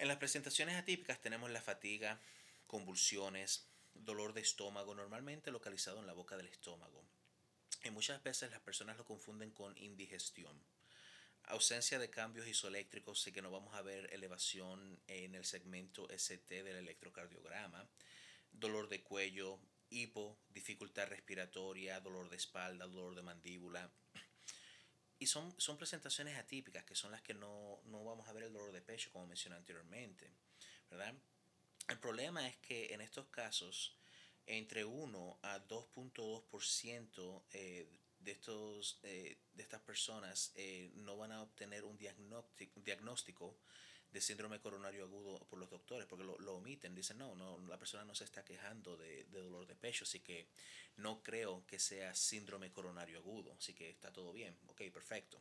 En 0.00 0.08
las 0.08 0.16
presentaciones 0.16 0.76
atípicas 0.76 1.20
tenemos 1.20 1.50
la 1.50 1.60
fatiga, 1.60 2.18
convulsiones, 2.66 3.68
dolor 3.92 4.32
de 4.32 4.40
estómago, 4.40 4.94
normalmente 4.94 5.50
localizado 5.50 6.00
en 6.00 6.06
la 6.06 6.14
boca 6.14 6.38
del 6.38 6.48
estómago. 6.48 7.04
Y 7.84 7.90
muchas 7.90 8.22
veces 8.22 8.50
las 8.50 8.60
personas 8.60 8.96
lo 8.96 9.04
confunden 9.04 9.50
con 9.50 9.76
indigestión 9.76 10.58
ausencia 11.44 11.98
de 11.98 12.10
cambios 12.10 12.46
isoeléctricos, 12.46 13.20
sí 13.20 13.32
que 13.32 13.42
no 13.42 13.50
vamos 13.50 13.74
a 13.74 13.82
ver 13.82 14.08
elevación 14.12 15.00
en 15.06 15.34
el 15.34 15.44
segmento 15.44 16.08
ST 16.10 16.62
del 16.62 16.76
electrocardiograma, 16.76 17.86
dolor 18.52 18.88
de 18.88 19.02
cuello, 19.02 19.58
hipo, 19.90 20.38
dificultad 20.48 21.08
respiratoria, 21.08 22.00
dolor 22.00 22.30
de 22.30 22.36
espalda, 22.36 22.86
dolor 22.86 23.14
de 23.14 23.22
mandíbula. 23.22 23.90
Y 25.20 25.26
son, 25.26 25.54
son 25.60 25.76
presentaciones 25.76 26.36
atípicas, 26.36 26.84
que 26.84 26.96
son 26.96 27.12
las 27.12 27.22
que 27.22 27.34
no, 27.34 27.80
no 27.84 28.02
vamos 28.04 28.26
a 28.26 28.32
ver 28.32 28.44
el 28.44 28.52
dolor 28.52 28.72
de 28.72 28.82
pecho, 28.82 29.12
como 29.12 29.28
mencioné 29.28 29.54
anteriormente. 29.54 30.32
¿verdad? 30.90 31.14
El 31.88 31.98
problema 31.98 32.48
es 32.48 32.56
que 32.56 32.92
en 32.92 33.00
estos 33.00 33.26
casos, 33.28 33.96
entre 34.46 34.84
1 34.84 35.38
a 35.42 35.58
2.2% 35.68 37.42
eh, 37.52 37.88
de, 38.18 38.32
estos, 38.32 38.98
eh, 39.02 39.38
de 39.52 39.62
estas 39.62 39.82
personas 39.82 40.52
eh, 40.54 40.90
no 40.94 41.16
van 41.16 41.32
a 41.32 41.42
obtener 41.42 41.84
un 41.84 41.96
diagnóstico, 41.96 42.80
diagnóstico 42.80 43.58
de 44.12 44.20
síndrome 44.20 44.60
coronario 44.60 45.04
agudo 45.04 45.38
por 45.48 45.58
los 45.58 45.70
doctores, 45.70 46.06
porque 46.06 46.24
lo, 46.24 46.38
lo 46.38 46.56
omiten, 46.56 46.94
dicen, 46.94 47.18
no, 47.18 47.34
no, 47.34 47.58
la 47.68 47.78
persona 47.78 48.04
no 48.04 48.14
se 48.14 48.24
está 48.24 48.44
quejando 48.44 48.96
de, 48.96 49.24
de, 49.24 49.40
dolor 49.40 49.66
de 49.66 49.76
pecho, 49.76 50.04
así 50.04 50.20
que 50.20 50.48
no 50.96 51.22
creo 51.22 51.64
que 51.66 51.78
sea 51.78 52.14
síndrome 52.14 52.72
coronario 52.72 53.18
agudo, 53.18 53.54
así 53.58 53.74
que 53.74 53.90
está 53.90 54.12
todo 54.12 54.32
bien, 54.32 54.56
ok, 54.66 54.82
perfecto. 54.92 55.40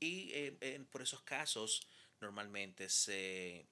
Y 0.00 0.30
eh, 0.32 0.86
por 0.90 1.02
esos 1.02 1.22
casos 1.22 1.86
normalmente 2.20 2.88
se, 2.88 3.66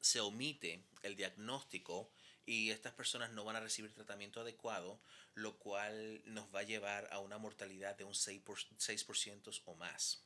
se 0.00 0.20
omite 0.20 0.82
el 1.02 1.16
diagnóstico 1.16 2.10
y 2.46 2.70
estas 2.70 2.92
personas 2.92 3.30
no 3.32 3.44
van 3.44 3.56
a 3.56 3.60
recibir 3.60 3.92
tratamiento 3.92 4.40
adecuado, 4.40 5.00
lo 5.34 5.58
cual 5.58 6.22
nos 6.26 6.54
va 6.54 6.60
a 6.60 6.64
llevar 6.64 7.08
a 7.10 7.18
una 7.18 7.38
mortalidad 7.38 7.96
de 7.96 8.04
un 8.04 8.12
6%, 8.12 9.62
o 9.64 9.74
más. 9.76 10.22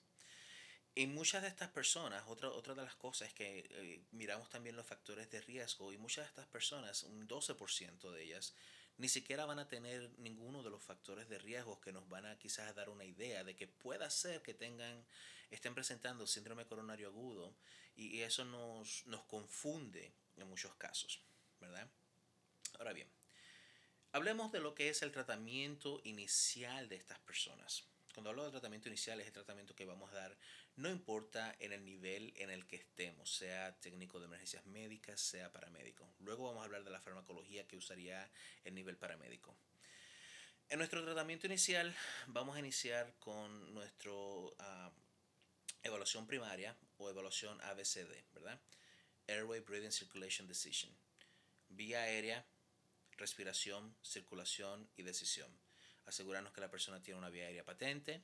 Y 0.98 1.06
muchas 1.06 1.42
de 1.42 1.48
estas 1.48 1.68
personas, 1.68 2.24
otra, 2.26 2.48
otra 2.48 2.74
de 2.74 2.82
las 2.82 2.96
cosas 2.96 3.28
es 3.28 3.34
que 3.34 3.68
eh, 3.70 4.02
miramos 4.10 4.50
también 4.50 4.74
los 4.74 4.84
factores 4.84 5.30
de 5.30 5.40
riesgo 5.40 5.92
y 5.92 5.96
muchas 5.96 6.24
de 6.24 6.30
estas 6.30 6.46
personas, 6.48 7.04
un 7.04 7.28
12% 7.28 8.10
de 8.10 8.24
ellas, 8.24 8.52
ni 8.96 9.08
siquiera 9.08 9.46
van 9.46 9.60
a 9.60 9.68
tener 9.68 10.10
ninguno 10.18 10.64
de 10.64 10.70
los 10.70 10.82
factores 10.82 11.28
de 11.28 11.38
riesgo 11.38 11.80
que 11.80 11.92
nos 11.92 12.08
van 12.08 12.26
a 12.26 12.36
quizás 12.36 12.74
dar 12.74 12.88
una 12.88 13.04
idea 13.04 13.44
de 13.44 13.54
que 13.54 13.68
pueda 13.68 14.10
ser 14.10 14.42
que 14.42 14.54
tengan, 14.54 15.06
estén 15.52 15.72
presentando 15.72 16.26
síndrome 16.26 16.66
coronario 16.66 17.06
agudo 17.06 17.54
y 17.94 18.22
eso 18.22 18.44
nos, 18.44 19.06
nos 19.06 19.22
confunde 19.26 20.12
en 20.36 20.48
muchos 20.48 20.74
casos, 20.74 21.20
¿verdad? 21.60 21.88
Ahora 22.76 22.92
bien, 22.92 23.06
hablemos 24.10 24.50
de 24.50 24.58
lo 24.58 24.74
que 24.74 24.88
es 24.88 25.02
el 25.02 25.12
tratamiento 25.12 26.00
inicial 26.02 26.88
de 26.88 26.96
estas 26.96 27.20
personas. 27.20 27.84
Cuando 28.18 28.30
hablo 28.30 28.46
de 28.46 28.50
tratamiento 28.50 28.88
inicial 28.88 29.20
es 29.20 29.28
el 29.28 29.32
tratamiento 29.32 29.76
que 29.76 29.84
vamos 29.84 30.10
a 30.10 30.16
dar, 30.16 30.36
no 30.74 30.90
importa 30.90 31.54
en 31.60 31.72
el 31.72 31.84
nivel 31.84 32.32
en 32.34 32.50
el 32.50 32.66
que 32.66 32.74
estemos, 32.74 33.32
sea 33.32 33.78
técnico 33.78 34.18
de 34.18 34.24
emergencias 34.24 34.66
médicas, 34.66 35.20
sea 35.20 35.52
paramédico. 35.52 36.04
Luego 36.18 36.48
vamos 36.48 36.62
a 36.62 36.64
hablar 36.64 36.82
de 36.82 36.90
la 36.90 37.00
farmacología 37.00 37.68
que 37.68 37.76
usaría 37.76 38.28
el 38.64 38.74
nivel 38.74 38.96
paramédico. 38.96 39.56
En 40.68 40.78
nuestro 40.78 41.04
tratamiento 41.04 41.46
inicial 41.46 41.94
vamos 42.26 42.56
a 42.56 42.58
iniciar 42.58 43.14
con 43.20 43.72
nuestra 43.72 44.10
uh, 44.10 44.90
evaluación 45.84 46.26
primaria 46.26 46.76
o 46.96 47.08
evaluación 47.08 47.60
ABCD, 47.60 48.24
¿verdad? 48.32 48.60
Airway 49.28 49.60
Breathing 49.60 49.92
Circulation 49.92 50.48
Decision. 50.48 50.92
Vía 51.68 52.00
aérea, 52.00 52.44
respiración, 53.16 53.94
circulación 54.02 54.90
y 54.96 55.04
decisión. 55.04 55.67
Asegurarnos 56.08 56.54
que 56.54 56.62
la 56.62 56.70
persona 56.70 57.02
tiene 57.02 57.18
una 57.18 57.28
vía 57.28 57.44
aérea 57.44 57.64
patente, 57.64 58.22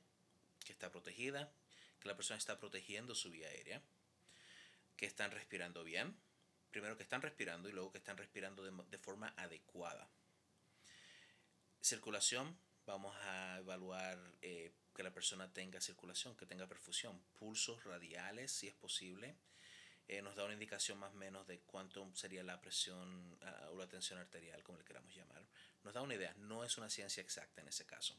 que 0.65 0.73
está 0.73 0.91
protegida, 0.91 1.51
que 1.99 2.07
la 2.07 2.15
persona 2.15 2.37
está 2.37 2.59
protegiendo 2.59 3.13
su 3.13 3.29
vía 3.29 3.47
aérea, 3.47 3.79
que 4.97 5.05
están 5.05 5.29
respirando 5.29 5.83
bien, 5.83 6.17
primero 6.71 6.97
que 6.97 7.03
están 7.03 7.21
respirando 7.21 7.69
y 7.69 7.73
luego 7.73 7.91
que 7.91 7.99
están 7.99 8.17
respirando 8.17 8.63
de, 8.63 8.97
forma 8.97 9.33
adecuada. 9.37 10.09
Circulación, 11.79 12.57
vamos 12.87 13.15
a 13.21 13.57
evaluar 13.59 14.19
eh, 14.41 14.73
que 14.95 15.03
la 15.03 15.13
persona 15.13 15.53
tenga 15.53 15.79
circulación, 15.79 16.35
que 16.35 16.47
tenga 16.47 16.67
perfusión, 16.67 17.21
pulsos 17.37 17.83
radiales 17.83 18.51
si 18.51 18.67
es 18.67 18.73
posible, 18.73 19.35
eh, 20.07 20.21
nos 20.21 20.35
da 20.35 20.45
una 20.45 20.53
indicación 20.53 20.99
más 20.99 21.13
o 21.13 21.17
menos 21.17 21.47
de 21.47 21.59
cuánto 21.61 22.09
sería 22.15 22.43
la 22.43 22.61
presión 22.61 23.37
o 23.71 23.77
la 23.77 23.87
tensión 23.87 24.19
arterial, 24.19 24.63
como 24.63 24.77
le 24.77 24.85
queramos 24.85 25.15
llamar. 25.15 25.43
Nos 25.83 25.93
da 25.93 26.01
una 26.01 26.15
idea, 26.15 26.33
no 26.37 26.63
es 26.63 26.77
una 26.77 26.89
ciencia 26.89 27.21
exacta 27.21 27.61
en 27.61 27.67
ese 27.67 27.85
caso. 27.85 28.15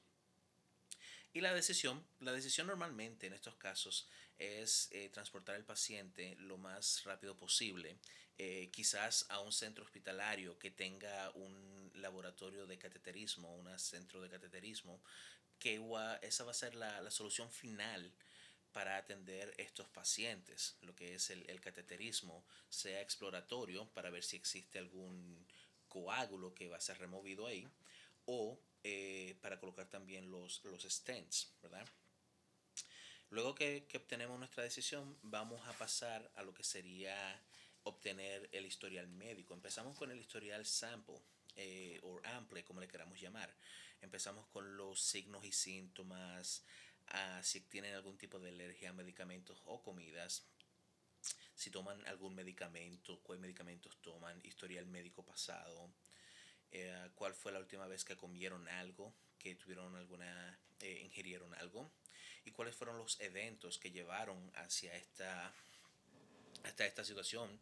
Y 1.37 1.43
la 1.43 1.53
decisión, 1.53 2.03
la 2.21 2.33
decisión 2.33 2.67
normalmente 2.67 3.27
en 3.27 3.35
estos 3.35 3.57
casos 3.57 4.09
es 4.39 4.89
eh, 4.91 5.11
transportar 5.11 5.55
al 5.55 5.67
paciente 5.67 6.35
lo 6.39 6.57
más 6.57 7.05
rápido 7.05 7.37
posible, 7.37 7.99
eh, 8.39 8.71
quizás 8.73 9.27
a 9.29 9.41
un 9.41 9.53
centro 9.53 9.85
hospitalario 9.85 10.59
que 10.59 10.71
tenga 10.71 11.31
un 11.33 11.91
laboratorio 11.95 12.67
de 12.67 12.79
cateterismo, 12.79 13.55
un 13.55 13.79
centro 13.79 14.23
de 14.23 14.31
cateterismo, 14.31 15.03
que 15.59 15.79
esa 16.23 16.45
va 16.45 16.51
a 16.51 16.55
ser 16.55 16.75
la, 16.75 17.03
la 17.03 17.11
solución 17.11 17.51
final 17.51 18.13
para 18.77 18.99
atender 18.99 19.55
estos 19.57 19.89
pacientes, 19.89 20.77
lo 20.83 20.95
que 20.95 21.15
es 21.15 21.31
el, 21.31 21.61
cateterismo, 21.63 22.45
sea 22.69 23.01
exploratorio 23.01 23.89
para 23.95 24.11
ver 24.11 24.23
si 24.23 24.37
existe 24.37 24.79
algún 24.79 25.47
coágulo 25.89 26.55
que 26.55 26.69
va 26.69 26.77
a 26.77 26.81
ser 26.81 26.99
removido 26.99 27.47
ahí, 27.47 27.67
o 28.27 28.61
eh, 28.85 29.35
para 29.41 29.59
colocar 29.59 29.89
también 29.89 30.31
los, 30.31 30.63
los 30.65 30.83
stents, 30.83 31.55
¿verdad? 31.63 31.89
Luego 33.31 33.55
que, 33.55 33.89
obtenemos 33.95 34.39
nuestra 34.39 34.63
decisión, 34.63 35.17
vamos 35.23 35.67
a 35.67 35.73
pasar 35.73 36.31
a 36.35 36.43
lo 36.43 36.53
que 36.53 36.63
sería 36.63 37.43
obtener 37.85 38.47
el 38.53 38.67
historial 38.67 39.09
médico. 39.09 39.55
Empezamos 39.55 39.97
con 39.97 40.11
el 40.11 40.21
historial 40.21 40.67
sample 40.67 41.23
eh, 41.55 41.99
o 42.03 42.21
ample, 42.25 42.63
como 42.63 42.81
le 42.83 42.89
queramos 42.89 43.19
llamar. 43.19 43.57
Empezamos 44.03 44.47
con 44.49 44.77
los 44.77 45.01
signos 45.01 45.47
y 45.47 45.53
síntomas, 45.53 46.63
si 47.43 47.61
tienen 47.63 47.95
algún 47.95 48.19
tipo 48.19 48.39
de 48.39 48.51
alergia 48.51 48.91
a 48.91 48.93
medicamentos 48.93 49.63
o 49.65 49.83
comidas, 49.83 50.45
si 51.55 51.71
toman 51.71 52.05
algún 52.07 52.35
medicamento, 52.35 53.21
cuáles 53.21 53.41
medicamentos 53.43 53.97
toman, 54.03 54.41
historial 54.45 54.87
médico 54.87 55.25
pasado, 55.25 55.91
eh, 56.71 57.11
cuál 57.15 57.35
fue 57.35 57.53
la 57.53 57.59
última 57.59 57.87
vez 57.87 58.05
que 58.05 58.17
comieron 58.17 58.69
algo, 58.69 59.15
que 59.39 59.55
tuvieron 59.55 59.97
alguna, 59.97 60.59
eh, 60.81 61.01
ingirieron 61.03 61.55
algo, 61.55 61.91
y 62.45 62.51
cuáles 62.53 62.77
fueron 62.77 62.99
los 62.99 63.19
eventos 63.21 63.79
que 63.79 63.91
llevaron 63.91 64.53
hacia 64.57 64.95
esta, 64.95 65.53
hasta 66.65 66.87
esta 66.87 67.05
situación 67.05 67.61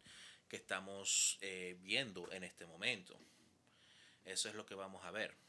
que 0.49 0.57
estamos 0.57 1.37
eh, 1.41 1.77
viendo 1.81 2.31
en 2.31 2.43
este 2.43 2.65
momento. 2.65 3.17
Eso 4.25 4.49
es 4.49 4.55
lo 4.55 4.65
que 4.65 4.75
vamos 4.75 5.03
a 5.05 5.11
ver. 5.11 5.44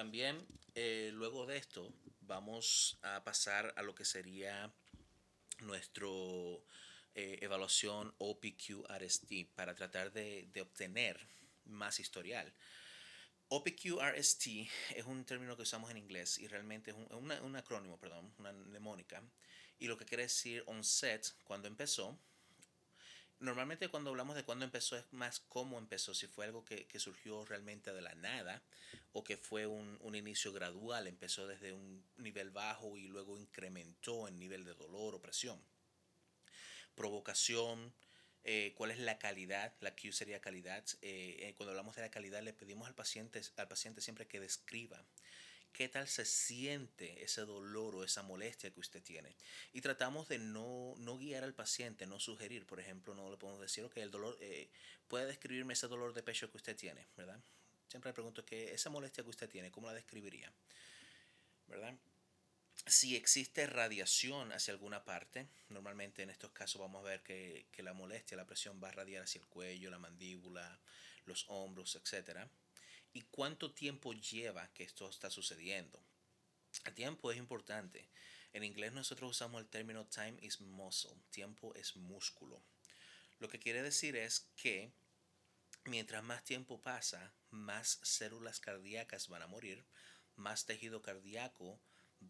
También 0.00 0.46
eh, 0.76 1.10
luego 1.12 1.44
de 1.44 1.58
esto 1.58 1.92
vamos 2.22 2.98
a 3.02 3.22
pasar 3.22 3.74
a 3.76 3.82
lo 3.82 3.94
que 3.94 4.06
sería 4.06 4.72
nuestro 5.58 6.64
eh, 7.14 7.36
evaluación 7.42 8.14
OPQ-RST 8.16 9.48
para 9.54 9.74
tratar 9.74 10.10
de, 10.10 10.48
obtener 10.62 11.20
más 11.66 12.00
historial. 12.00 12.50
OPQ-RST 13.50 14.70
es 14.96 15.04
un 15.04 15.26
término 15.26 15.54
que 15.54 15.64
usamos 15.64 15.90
en 15.90 15.98
inglés 15.98 16.38
y 16.38 16.48
realmente 16.48 16.92
es 16.92 16.96
un, 16.96 17.30
un 17.30 17.56
acrónimo, 17.56 17.98
perdón, 18.00 18.32
una 18.38 18.54
mnemónica. 18.54 19.22
Y 19.78 19.86
lo 19.86 19.98
que 19.98 20.06
quiere 20.06 20.22
decir 20.22 20.64
onset, 20.66 21.30
cuando 21.44 21.68
empezó, 21.68 22.18
normalmente 23.40 23.88
cuando 23.88 24.10
hablamos 24.10 24.36
de 24.36 24.44
cuándo 24.44 24.64
empezó 24.64 24.96
es 24.96 25.12
más 25.12 25.40
cómo 25.40 25.78
empezó, 25.78 26.14
si 26.14 26.26
fue 26.26 26.44
algo 26.44 26.64
que, 26.64 26.86
surgió 26.98 27.44
realmente 27.44 27.92
de 27.92 28.02
la 28.02 28.14
nada 28.14 28.62
o 29.12 29.24
que 29.24 29.36
fue 29.36 29.66
un, 29.66 29.98
un, 30.02 30.14
inicio 30.14 30.52
gradual, 30.52 31.06
empezó 31.06 31.46
desde 31.46 31.72
un 31.72 32.04
nivel 32.16 32.50
bajo 32.50 32.96
y 32.96 33.08
luego 33.08 33.38
incrementó 33.38 34.28
en 34.28 34.38
nivel 34.38 34.64
de 34.64 34.74
dolor 34.74 35.14
o 35.14 35.22
presión. 35.22 35.60
Provocación, 36.94 37.94
eh, 38.44 38.72
cuál 38.76 38.90
es 38.90 38.98
la 38.98 39.18
calidad, 39.18 39.74
la 39.80 39.94
Q 39.94 40.12
sería 40.12 40.40
calidad. 40.40 40.84
Eh, 41.02 41.36
eh, 41.40 41.54
cuando 41.56 41.70
hablamos 41.72 41.96
de 41.96 42.02
la 42.02 42.10
calidad 42.10 42.42
le 42.42 42.52
pedimos 42.52 42.88
al 42.88 42.94
paciente, 42.94 43.40
al 43.56 43.68
paciente 43.68 44.00
siempre 44.00 44.26
que 44.26 44.40
describa 44.40 45.04
qué 45.72 45.88
tal 45.88 46.08
se 46.08 46.24
siente 46.24 47.22
ese 47.22 47.42
dolor 47.42 47.94
o 47.94 48.04
esa 48.04 48.22
molestia 48.22 48.70
que 48.70 48.80
usted 48.80 49.02
tiene. 49.02 49.34
Y 49.72 49.80
tratamos 49.80 50.28
de 50.28 50.38
no, 50.38 50.94
no 50.98 51.18
guiar 51.18 51.44
al 51.44 51.54
paciente, 51.54 52.06
no 52.06 52.20
sugerir, 52.20 52.66
por 52.66 52.80
ejemplo, 52.80 53.14
no 53.14 53.30
le 53.30 53.36
podemos 53.36 53.60
decir, 53.60 53.88
que 53.90 54.02
el 54.02 54.10
dolor, 54.10 54.36
eh, 54.40 54.68
puede 55.08 55.26
describirme 55.26 55.74
ese 55.74 55.88
dolor 55.88 56.12
de 56.14 56.22
pecho 56.22 56.50
que 56.50 56.56
usted 56.56 56.76
tiene, 56.76 57.06
¿verdad? 57.16 57.40
Siempre 57.88 58.10
le 58.10 58.14
pregunto 58.14 58.44
que 58.44 58.72
esa 58.72 58.90
molestia 58.90 59.24
que 59.24 59.30
usted 59.30 59.48
tiene, 59.48 59.70
¿cómo 59.70 59.88
la 59.88 59.94
describiría? 59.94 60.52
¿Verdad? 61.66 61.94
Si 62.86 63.16
existe 63.16 63.66
radiación 63.66 64.52
hacia 64.52 64.72
alguna 64.72 65.04
parte, 65.04 65.48
normalmente 65.68 66.22
en 66.22 66.30
estos 66.30 66.50
casos 66.52 66.80
vamos 66.80 67.00
a 67.00 67.08
ver 67.08 67.22
que, 67.22 67.66
que 67.72 67.82
la 67.82 67.92
molestia, 67.92 68.36
la 68.36 68.46
presión 68.46 68.80
va 68.82 68.88
a 68.88 68.92
radiar 68.92 69.24
hacia 69.24 69.40
el 69.40 69.46
cuello, 69.46 69.90
la 69.90 69.98
mandíbula, 69.98 70.80
los 71.26 71.44
hombros, 71.48 71.96
etcétera 71.96 72.48
y 73.12 73.22
cuánto 73.22 73.72
tiempo 73.72 74.12
lleva 74.12 74.72
que 74.72 74.84
esto 74.84 75.08
está 75.08 75.30
sucediendo. 75.30 76.02
El 76.84 76.94
tiempo 76.94 77.30
es 77.30 77.38
importante. 77.38 78.08
En 78.52 78.64
inglés 78.64 78.92
nosotros 78.92 79.30
usamos 79.30 79.60
el 79.60 79.68
término 79.68 80.06
time 80.06 80.36
is 80.40 80.60
muscle, 80.60 81.16
tiempo 81.30 81.74
es 81.74 81.96
músculo. 81.96 82.62
Lo 83.38 83.48
que 83.48 83.58
quiere 83.58 83.82
decir 83.82 84.16
es 84.16 84.50
que 84.56 84.92
mientras 85.84 86.22
más 86.22 86.44
tiempo 86.44 86.80
pasa, 86.80 87.32
más 87.50 88.00
células 88.02 88.60
cardíacas 88.60 89.28
van 89.28 89.42
a 89.42 89.46
morir, 89.46 89.84
más 90.36 90.66
tejido 90.66 91.02
cardíaco 91.02 91.80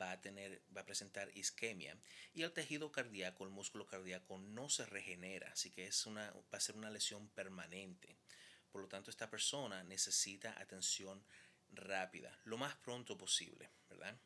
va 0.01 0.13
a 0.13 0.21
tener 0.21 0.63
va 0.77 0.83
a 0.83 0.87
presentar 0.87 1.37
isquemia 1.37 1.99
y 2.33 2.43
el 2.43 2.53
tejido 2.53 2.93
cardíaco, 2.93 3.45
el 3.45 3.51
músculo 3.51 3.87
cardíaco 3.87 4.39
no 4.39 4.69
se 4.69 4.87
regenera, 4.87 5.51
así 5.51 5.71
que 5.71 5.87
es 5.87 6.07
una 6.07 6.31
va 6.33 6.59
a 6.59 6.61
ser 6.61 6.77
una 6.77 6.91
lesión 6.91 7.29
permanente. 7.31 8.17
Por 8.73 8.83
lo 8.83 8.89
tanto, 8.89 9.11
esta 9.11 9.29
persona 9.29 9.83
necesita 9.85 10.59
atención 10.61 11.23
rápida, 11.73 12.37
lo 12.45 12.57
más 12.59 12.75
pronto 12.77 13.17
posible, 13.17 13.71
¿verdad? 13.89 14.17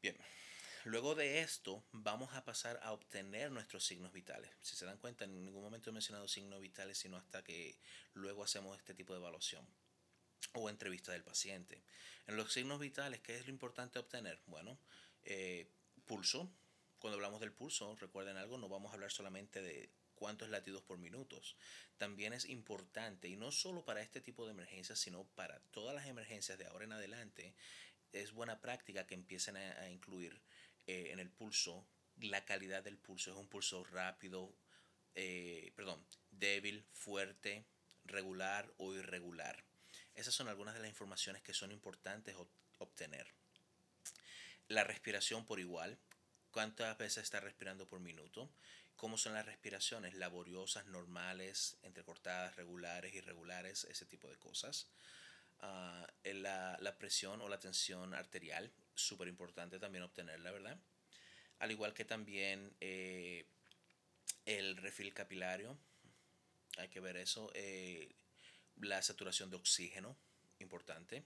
Bien, 0.00 0.16
luego 0.84 1.14
de 1.14 1.40
esto 1.40 1.84
vamos 1.92 2.34
a 2.34 2.44
pasar 2.44 2.78
a 2.82 2.92
obtener 2.92 3.50
nuestros 3.50 3.84
signos 3.84 4.12
vitales. 4.12 4.50
Si 4.60 4.74
se 4.74 4.84
dan 4.84 4.98
cuenta, 4.98 5.24
en 5.24 5.44
ningún 5.44 5.62
momento 5.62 5.90
he 5.90 5.92
mencionado 5.92 6.26
signos 6.26 6.60
vitales, 6.60 6.98
sino 6.98 7.16
hasta 7.16 7.42
que 7.44 7.78
luego 8.14 8.42
hacemos 8.42 8.78
este 8.78 8.94
tipo 8.94 9.12
de 9.12 9.20
evaluación 9.20 9.66
o 10.54 10.68
entrevista 10.68 11.12
del 11.12 11.22
paciente. 11.22 11.82
En 12.26 12.36
los 12.36 12.52
signos 12.52 12.80
vitales, 12.80 13.20
¿qué 13.20 13.36
es 13.36 13.46
lo 13.46 13.52
importante 13.52 13.98
obtener? 13.98 14.40
Bueno, 14.46 14.78
eh, 15.22 15.68
pulso. 16.06 16.50
Cuando 16.98 17.16
hablamos 17.16 17.40
del 17.40 17.52
pulso, 17.52 17.96
recuerden 17.96 18.36
algo, 18.36 18.58
no 18.58 18.68
vamos 18.68 18.90
a 18.90 18.94
hablar 18.94 19.10
solamente 19.10 19.60
de 19.60 19.90
cuántos 20.22 20.50
latidos 20.50 20.84
por 20.84 20.98
minutos. 20.98 21.56
También 21.98 22.32
es 22.32 22.44
importante, 22.44 23.26
y 23.26 23.34
no 23.34 23.50
solo 23.50 23.84
para 23.84 24.02
este 24.02 24.20
tipo 24.20 24.46
de 24.46 24.52
emergencias, 24.52 25.00
sino 25.00 25.24
para 25.34 25.58
todas 25.72 25.96
las 25.96 26.06
emergencias 26.06 26.56
de 26.58 26.64
ahora 26.64 26.84
en 26.84 26.92
adelante, 26.92 27.56
es 28.12 28.30
buena 28.30 28.60
práctica 28.60 29.04
que 29.04 29.16
empiecen 29.16 29.56
a, 29.56 29.90
incluir 29.90 30.40
eh, 30.86 31.08
en 31.10 31.18
el 31.18 31.28
pulso 31.28 31.84
la 32.20 32.44
calidad 32.44 32.84
del 32.84 32.98
pulso. 32.98 33.32
Es 33.32 33.36
un 33.36 33.48
pulso 33.48 33.82
rápido, 33.82 34.54
eh, 35.16 35.72
perdón, 35.74 36.06
débil, 36.30 36.86
fuerte, 36.92 37.66
regular 38.04 38.72
o 38.76 38.94
irregular. 38.94 39.64
Esas 40.14 40.34
son 40.34 40.46
algunas 40.46 40.74
de 40.74 40.82
las 40.82 40.88
informaciones 40.88 41.42
que 41.42 41.52
son 41.52 41.72
importantes 41.72 42.36
obtener. 42.78 43.26
La 44.68 44.84
respiración 44.84 45.44
por 45.46 45.58
igual, 45.58 45.98
cuántas 46.52 46.96
veces 46.98 47.24
está 47.24 47.40
respirando 47.40 47.88
por 47.88 48.00
minuto, 48.00 48.48
cómo 48.96 49.18
son 49.18 49.34
las 49.34 49.46
respiraciones, 49.46 50.14
laboriosas, 50.14 50.86
normales, 50.86 51.76
entrecortadas, 51.82 52.54
regulares, 52.56 53.14
irregulares, 53.14 53.84
ese 53.84 54.06
tipo 54.06 54.28
de 54.28 54.36
cosas. 54.36 54.86
Ah, 55.60 56.06
la, 56.24 56.76
la, 56.80 56.98
presión 56.98 57.40
o 57.40 57.48
la 57.48 57.58
tensión 57.58 58.14
arterial, 58.14 58.70
súper 58.94 59.28
importante 59.28 59.78
también 59.78 60.04
obtenerla, 60.04 60.50
¿verdad? 60.50 60.78
Al 61.60 61.70
igual 61.70 61.94
que 61.94 62.04
también 62.04 62.74
eh, 62.80 63.46
el 64.46 64.76
refil 64.76 65.14
capilario, 65.14 65.78
hay 66.76 66.88
que 66.88 67.00
ver 67.00 67.16
eso. 67.16 67.50
Eh, 67.54 68.14
la 68.80 69.00
saturación 69.02 69.50
de 69.50 69.56
oxígeno, 69.56 70.16
importante. 70.58 71.22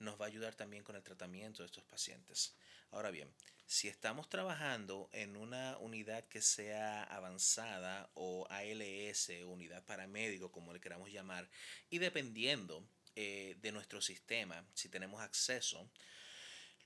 Nos 0.00 0.20
va 0.20 0.26
a 0.26 0.28
ayudar 0.28 0.54
también 0.54 0.82
con 0.82 0.96
el 0.96 1.02
tratamiento 1.02 1.62
de 1.62 1.66
estos 1.66 1.84
pacientes. 1.84 2.54
Ahora 2.90 3.10
bien, 3.10 3.32
si 3.66 3.88
estamos 3.88 4.28
trabajando 4.28 5.08
en 5.12 5.36
una 5.36 5.78
unidad 5.78 6.24
que 6.24 6.42
sea 6.42 7.02
avanzada 7.04 8.10
o 8.14 8.46
ALS, 8.50 9.30
unidad 9.46 9.82
paramédico, 9.84 10.52
como 10.52 10.72
le 10.72 10.80
queramos 10.80 11.10
llamar, 11.10 11.48
y 11.90 11.98
dependiendo 11.98 12.86
eh, 13.16 13.56
de 13.62 13.72
nuestro 13.72 14.00
sistema, 14.00 14.64
si 14.74 14.88
tenemos 14.88 15.22
acceso, 15.22 15.88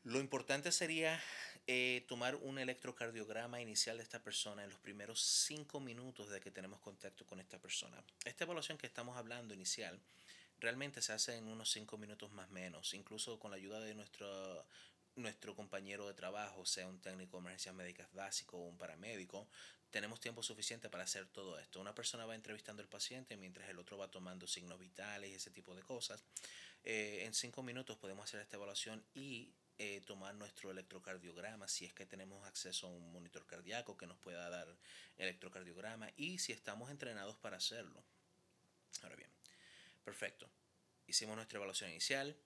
lo 0.05 0.21
importante 0.21 0.71
sería 0.73 1.21
eh, 1.67 2.05
tomar 2.09 2.37
un 2.37 2.59
electrocardiograma 2.59 3.61
inicial 3.61 3.97
de 3.99 4.03
esta 4.03 4.23
persona 4.23 4.63
en 4.65 4.71
los 4.71 4.79
primeros 4.79 5.21
cinco 5.21 5.81
minutos 5.81 6.31
de 6.31 6.41
que 6.41 6.51
tenemos 6.51 6.81
contacto 6.81 7.27
con 7.27 7.41
esta 7.41 7.59
persona. 7.59 8.03
Esta 8.25 8.45
evaluación 8.45 8.79
que 8.79 8.87
estamos 8.87 9.17
hablando 9.19 9.53
inicial 9.53 10.01
realmente 10.61 11.03
se 11.03 11.13
hace 11.13 11.37
en 11.37 11.49
unos 11.49 11.71
cinco 11.71 11.99
minutos 11.99 12.33
más 12.33 12.51
menos, 12.51 12.95
incluso 12.95 13.39
con 13.39 13.51
la 13.51 13.57
ayuda 13.57 13.81
de 13.81 13.95
nuestro 13.95 14.67
nuestro 15.19 15.55
compañero 15.55 16.07
de 16.07 16.15
trabajo, 16.15 16.65
sea 16.65 16.87
un 16.87 17.01
técnico 17.01 17.37
de 17.37 17.41
emergencias 17.41 17.75
médicas 17.75 18.13
básico 18.13 18.57
o 18.57 18.69
un 18.69 18.79
paramédico, 18.79 19.49
tenemos 19.91 20.21
tiempo 20.21 20.43
suficiente 20.43 20.91
para 20.91 21.05
hacer 21.05 21.27
todo 21.27 21.59
esto. 21.59 21.81
Una 21.81 21.95
persona 21.95 22.27
va 22.27 22.35
entrevistando 22.35 22.83
al 22.83 22.89
paciente 22.89 23.37
mientras 23.37 23.69
el 23.69 23.79
otro 23.79 23.97
va 23.97 24.11
tomando 24.11 24.47
signos 24.47 24.79
vitales 24.79 25.31
y 25.31 25.35
ese 25.35 25.51
tipo 25.51 25.75
de 25.75 25.83
cosas. 25.83 26.25
Eh, 26.85 27.25
en 27.25 27.35
cinco 27.35 27.63
minutos 27.63 27.97
podemos 27.97 28.25
hacer 28.25 28.41
esta 28.41 28.57
evaluación 28.57 29.05
y 29.15 29.55
eh, 29.79 30.01
tomar 30.07 30.35
nuestro 30.35 30.71
electrocardiograma 30.71 31.69
si 31.69 31.85
es 31.85 31.95
que 31.95 32.05
tenemos 32.05 32.47
acceso 32.47 32.87
a 32.89 32.91
un 32.91 33.13
monitor 33.13 33.47
cardíaco 33.47 33.97
que 33.97 34.07
nos 34.07 34.19
pueda 34.19 34.49
dar 34.51 34.77
electrocardiograma 35.17 36.11
y 36.17 36.39
si 36.39 36.53
estamos 36.53 36.91
entrenados 36.91 37.37
para 37.39 37.57
hacerlo. 37.57 38.05
Ahora 39.03 39.17
bien, 39.17 39.31
perfecto. 40.05 40.51
Hicimos 41.07 41.37
nuestra 41.37 41.59
evaluación 41.59 41.91
inicial, 41.91 42.37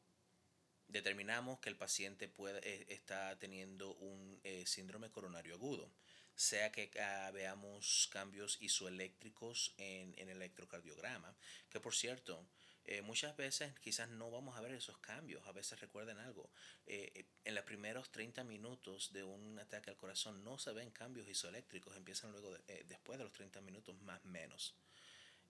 determinamos 0.93 1.59
que 1.59 1.71
el 1.71 1.77
paciente 1.77 2.29
puede, 2.29 2.61
eh, 2.69 2.87
está 2.89 3.39
teniendo 3.39 3.95
un 3.95 4.41
eh, 4.45 4.65
síndrome 4.67 5.11
coronario 5.11 5.55
agudo, 5.55 5.91
sea 6.35 6.71
que 6.71 6.91
ah, 7.01 7.31
veamos 7.33 8.09
cambios 8.13 8.59
isoeléctricos 8.61 9.75
en, 9.79 10.15
el 10.19 10.29
electrocardiograma, 10.29 11.35
que 11.71 11.81
por 11.81 11.95
cierto, 11.95 12.47
eh, 12.85 13.01
muchas 13.01 13.37
veces 13.37 13.73
quizás 13.81 14.09
no 14.09 14.31
vamos 14.31 14.57
a 14.57 14.61
ver 14.61 14.73
esos 14.73 14.99
cambios, 14.99 15.47
a 15.47 15.53
veces 15.53 15.81
recuerden 15.81 16.19
algo, 16.19 16.51
en 16.87 17.55
los 17.55 17.65
primeros 17.65 18.11
30 18.11 18.45
minutos 18.45 19.13
de 19.13 19.23
un 19.23 19.59
ataque 19.59 19.91
al 19.91 19.97
corazón 19.97 20.43
no 20.45 20.59
se 20.59 20.73
ven 20.73 20.91
cambios 20.91 21.29
isoeléctricos, 21.29 21.97
empiezan 21.97 22.33
luego 22.33 22.57
después 22.87 23.19
de 23.19 23.25
los 23.25 23.33
30 23.33 23.61
minutos 23.61 23.95
más 24.03 24.25
menos 24.25 24.75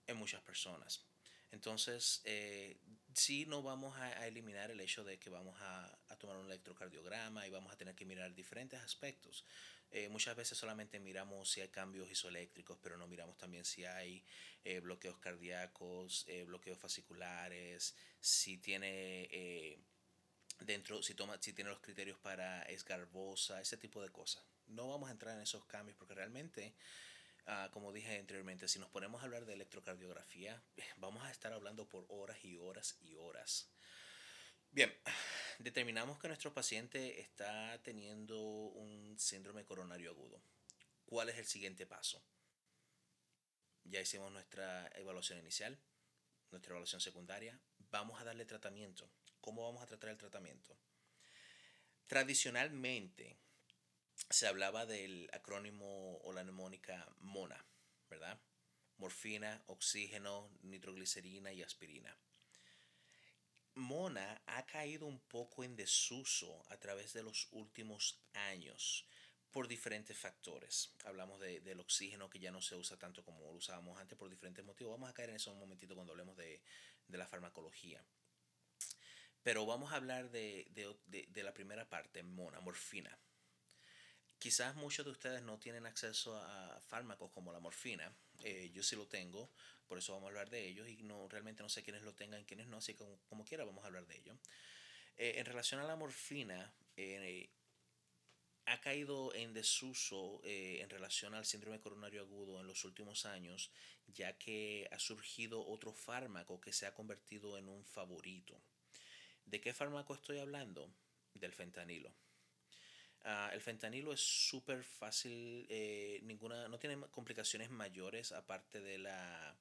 en 0.05 0.17
muchas 0.17 0.41
personas. 0.41 1.03
Entonces, 1.51 2.21
sí 3.15 3.45
no 3.45 3.61
vamos 3.61 3.95
a, 3.97 4.27
eliminar 4.27 4.71
el 4.71 4.79
hecho 4.79 5.03
de 5.03 5.19
que 5.19 5.29
vamos 5.29 5.55
a, 5.61 5.97
tomar 6.19 6.37
un 6.37 6.45
electrocardiograma 6.45 7.45
y 7.45 7.49
vamos 7.49 7.73
a 7.73 7.77
tener 7.77 7.95
que 7.95 8.05
mirar 8.05 8.33
diferentes 8.33 8.79
aspectos. 8.79 9.45
Eh, 9.91 10.09
muchas 10.09 10.35
veces 10.35 10.57
solamente 10.57 10.99
miramos 10.99 11.51
si 11.51 11.61
hay 11.61 11.67
cambios 11.67 12.09
isoeléctricos, 12.09 12.77
pero 12.81 12.97
no 12.97 13.07
miramos 13.07 13.37
también 13.37 13.65
si 13.65 13.83
hay 13.85 14.23
eh, 14.63 14.79
bloqueos 14.79 15.17
cardíacos, 15.19 16.25
eh, 16.27 16.43
bloqueos 16.43 16.79
fasciculares, 16.79 17.95
si 18.19 18.57
tiene 18.57 19.77
dentro, 20.59 21.03
si 21.03 21.13
toma, 21.13 21.37
si 21.41 21.53
tiene 21.53 21.69
los 21.69 21.79
criterios 21.79 22.17
para 22.19 22.63
esgarbosa, 22.63 23.61
ese 23.61 23.77
tipo 23.77 24.01
de 24.01 24.09
cosas. 24.09 24.43
no 24.67 24.87
vamos 24.87 25.09
a 25.09 25.11
entrar 25.11 25.35
en 25.35 25.41
esos 25.41 25.65
cambios 25.65 25.97
porque 25.97 26.13
realmente, 26.13 26.73
ah, 27.47 27.69
como 27.71 27.91
dije 27.91 28.17
anteriormente, 28.19 28.67
si 28.67 28.79
nos 28.79 28.89
ponemos 28.89 29.21
a 29.21 29.25
hablar 29.25 29.45
de 29.45 29.53
electrocardiografía, 29.53 30.63
vamos 30.97 31.23
a 31.23 31.31
estar 31.31 31.53
hablando 31.53 31.87
por 31.87 32.05
horas 32.09 32.43
y 32.43 32.57
horas 32.57 32.97
y 33.01 33.15
horas. 33.15 33.69
Bien, 34.71 34.93
determinamos 35.59 36.19
que 36.19 36.27
nuestro 36.27 36.53
paciente 36.53 37.21
está 37.21 37.81
teniendo 37.83 38.39
un 38.39 39.17
síndrome 39.19 39.63
coronario 39.65 40.11
agudo. 40.11 40.41
¿Cuál 41.05 41.29
es 41.29 41.37
el 41.37 41.45
siguiente 41.45 41.85
paso? 41.85 42.23
Ya 43.83 44.01
hicimos 44.01 44.31
nuestra 44.31 44.87
evaluación 44.95 45.39
inicial, 45.39 45.77
nuestra 46.51 46.71
evaluación 46.71 47.01
secundaria. 47.01 47.59
Vamos 47.91 48.19
a 48.19 48.23
darle 48.23 48.45
tratamiento. 48.45 49.09
¿Cómo 49.41 49.63
vamos 49.63 49.83
a 49.83 49.87
tratar 49.87 50.09
el 50.09 50.17
tratamiento? 50.17 50.75
Tradicionalmente 52.07 53.37
se 54.29 54.47
hablaba 54.47 54.85
del 54.85 55.29
acrónimo 55.33 56.17
o 56.17 56.33
la 56.33 56.43
mnemónica 56.43 57.07
MONA, 57.19 57.65
¿verdad? 58.09 58.39
Morfina, 58.97 59.63
oxígeno, 59.67 60.49
nitroglicerina 60.61 61.51
y 61.53 61.61
aspirina. 61.61 62.17
Mona 63.75 64.41
ha 64.45 64.65
caído 64.65 65.07
un 65.07 65.19
poco 65.19 65.63
en 65.63 65.75
desuso 65.75 66.63
a 66.69 66.77
través 66.77 67.13
de 67.13 67.23
los 67.23 67.47
últimos 67.51 68.19
años 68.33 69.05
por 69.51 69.67
diferentes 69.67 70.17
factores. 70.17 70.93
Hablamos 71.05 71.39
del 71.39 71.79
oxígeno 71.79 72.29
que 72.29 72.39
ya 72.39 72.51
no 72.51 72.61
se 72.61 72.75
usa 72.75 72.97
tanto 72.97 73.23
como 73.23 73.41
lo 73.41 73.51
usábamos 73.51 73.99
antes 73.99 74.17
por 74.17 74.29
diferentes 74.29 74.63
motivos. 74.65 74.91
Vamos 74.91 75.09
a 75.09 75.13
caer 75.13 75.29
en 75.29 75.35
eso 75.37 75.51
un 75.51 75.59
momentito 75.59 75.95
cuando 75.95 76.13
hablemos 76.13 76.37
de, 76.37 76.61
la 77.07 77.27
farmacología. 77.27 78.03
Pero 79.43 79.65
vamos 79.65 79.91
a 79.91 79.97
hablar 79.97 80.31
de, 80.31 80.67
la 81.35 81.53
primera 81.53 81.89
parte, 81.89 82.23
mona, 82.23 82.59
morfina. 82.61 83.17
Quizás 84.43 84.75
muchos 84.75 85.05
de 85.05 85.11
ustedes 85.13 85.41
no 85.41 85.57
tienen 85.57 85.85
acceso 85.85 86.35
a 86.35 86.77
fármacos 86.89 87.31
como 87.31 87.53
la 87.53 87.61
morfina. 87.61 88.13
Eh, 88.43 88.71
yo 88.73 88.83
sí 88.83 88.93
lo 88.97 89.07
tengo, 89.07 89.49
por 89.87 89.99
eso 89.99 90.11
vamos 90.11 90.27
a 90.27 90.31
hablar 90.31 90.49
de 90.49 90.67
ellos 90.67 90.89
y 90.89 91.01
no 91.01 91.29
realmente 91.29 91.63
no 91.63 91.69
sé 91.69 91.81
quiénes 91.81 92.01
lo 92.01 92.13
tengan, 92.13 92.43
quiénes 92.43 92.67
no, 92.67 92.75
así 92.75 92.93
que 92.93 93.05
como, 93.29 93.45
quiera 93.45 93.63
vamos 93.63 93.85
a 93.85 93.87
hablar 93.87 94.05
de 94.05 94.17
ello. 94.17 94.37
Eh, 95.15 95.35
en 95.37 95.45
relación 95.45 95.79
a 95.79 95.85
la 95.85 95.95
morfina, 95.95 96.73
eh, 96.97 97.51
ha 98.65 98.81
caído 98.81 99.33
en 99.33 99.53
desuso 99.53 100.41
eh, 100.43 100.81
en 100.81 100.89
relación 100.89 101.35
al 101.35 101.45
síndrome 101.45 101.79
coronario 101.79 102.19
agudo 102.19 102.59
en 102.59 102.67
los 102.67 102.83
últimos 102.83 103.25
años, 103.25 103.71
ya 104.07 104.37
que 104.37 104.89
ha 104.91 104.99
surgido 104.99 105.65
otro 105.65 105.93
fármaco 105.93 106.59
que 106.59 106.73
se 106.73 106.85
ha 106.85 106.93
convertido 106.93 107.57
en 107.57 107.69
un 107.69 107.85
favorito. 107.85 108.61
¿De 109.45 109.61
qué 109.61 109.73
fármaco 109.73 110.13
estoy 110.13 110.39
hablando? 110.39 110.93
Del 111.33 111.53
fentanilo. 111.53 112.13
Ah, 113.23 113.49
el 113.53 113.61
fentanilo 113.61 114.11
es 114.11 114.19
súper 114.19 114.83
fácil, 114.83 115.65
eh, 115.69 116.19
ninguna, 116.23 116.67
no 116.67 116.77
tiene 116.77 116.99
complicaciones 117.09 117.69
mayores 117.69 118.33
aparte 118.33 118.81
de 118.81 118.97
la 118.97 119.55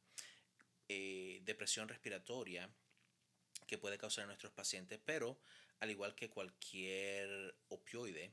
eh, 0.88 1.40
depresión 1.44 1.88
respiratoria 1.88 2.68
que 3.66 3.79
puede 3.79 3.98
causar 3.98 4.22
en 4.22 4.29
nuestros 4.29 4.53
pacientes, 4.53 4.98
pero 5.05 5.38
al 5.81 5.90
igual 5.90 6.14
que 6.14 6.31
cualquier 6.31 7.57
opioide, 7.68 8.33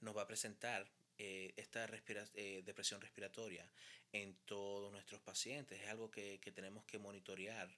nos 0.00 0.16
va 0.16 0.22
a 0.22 0.26
presentar 0.26 0.88
eh, 1.18 1.52
esta 1.56 1.88
eh, 2.34 2.62
depresión 2.64 3.00
respiratoria 3.00 3.68
en 4.12 4.34
todos 4.44 4.92
nuestros 4.92 5.20
pacientes. 5.20 5.80
Es 5.80 5.88
algo 5.88 6.10
que, 6.10 6.38
tenemos 6.54 6.84
que 6.84 6.98
monitorear 6.98 7.68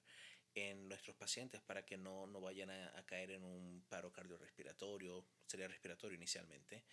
en 0.55 0.87
nuestros 0.87 1.15
pacientes 1.15 1.61
para 1.61 1.85
que 1.85 1.97
no, 1.97 2.27
vayan 2.41 2.69
a, 2.69 3.05
caer 3.05 3.31
en 3.31 3.43
un 3.43 3.83
paro 3.89 4.11
cardiorrespiratorio, 4.11 5.25
sería 5.47 5.67
respiratorio 5.67 6.15
inicialmente, 6.15 6.83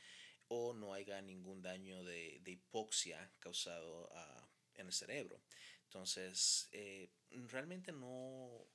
o 0.49 0.73
no 0.73 0.95
haya 0.95 1.21
ningún 1.21 1.61
daño 1.61 2.05
de, 2.05 2.41
hipoxia 2.47 3.31
causado 3.39 4.11
ah, 4.15 4.49
en 4.75 4.87
el 4.87 4.93
cerebro. 4.93 5.41
Entonces, 5.85 6.69
eh, 6.73 7.11
realmente 7.31 7.93
no, 7.93 8.67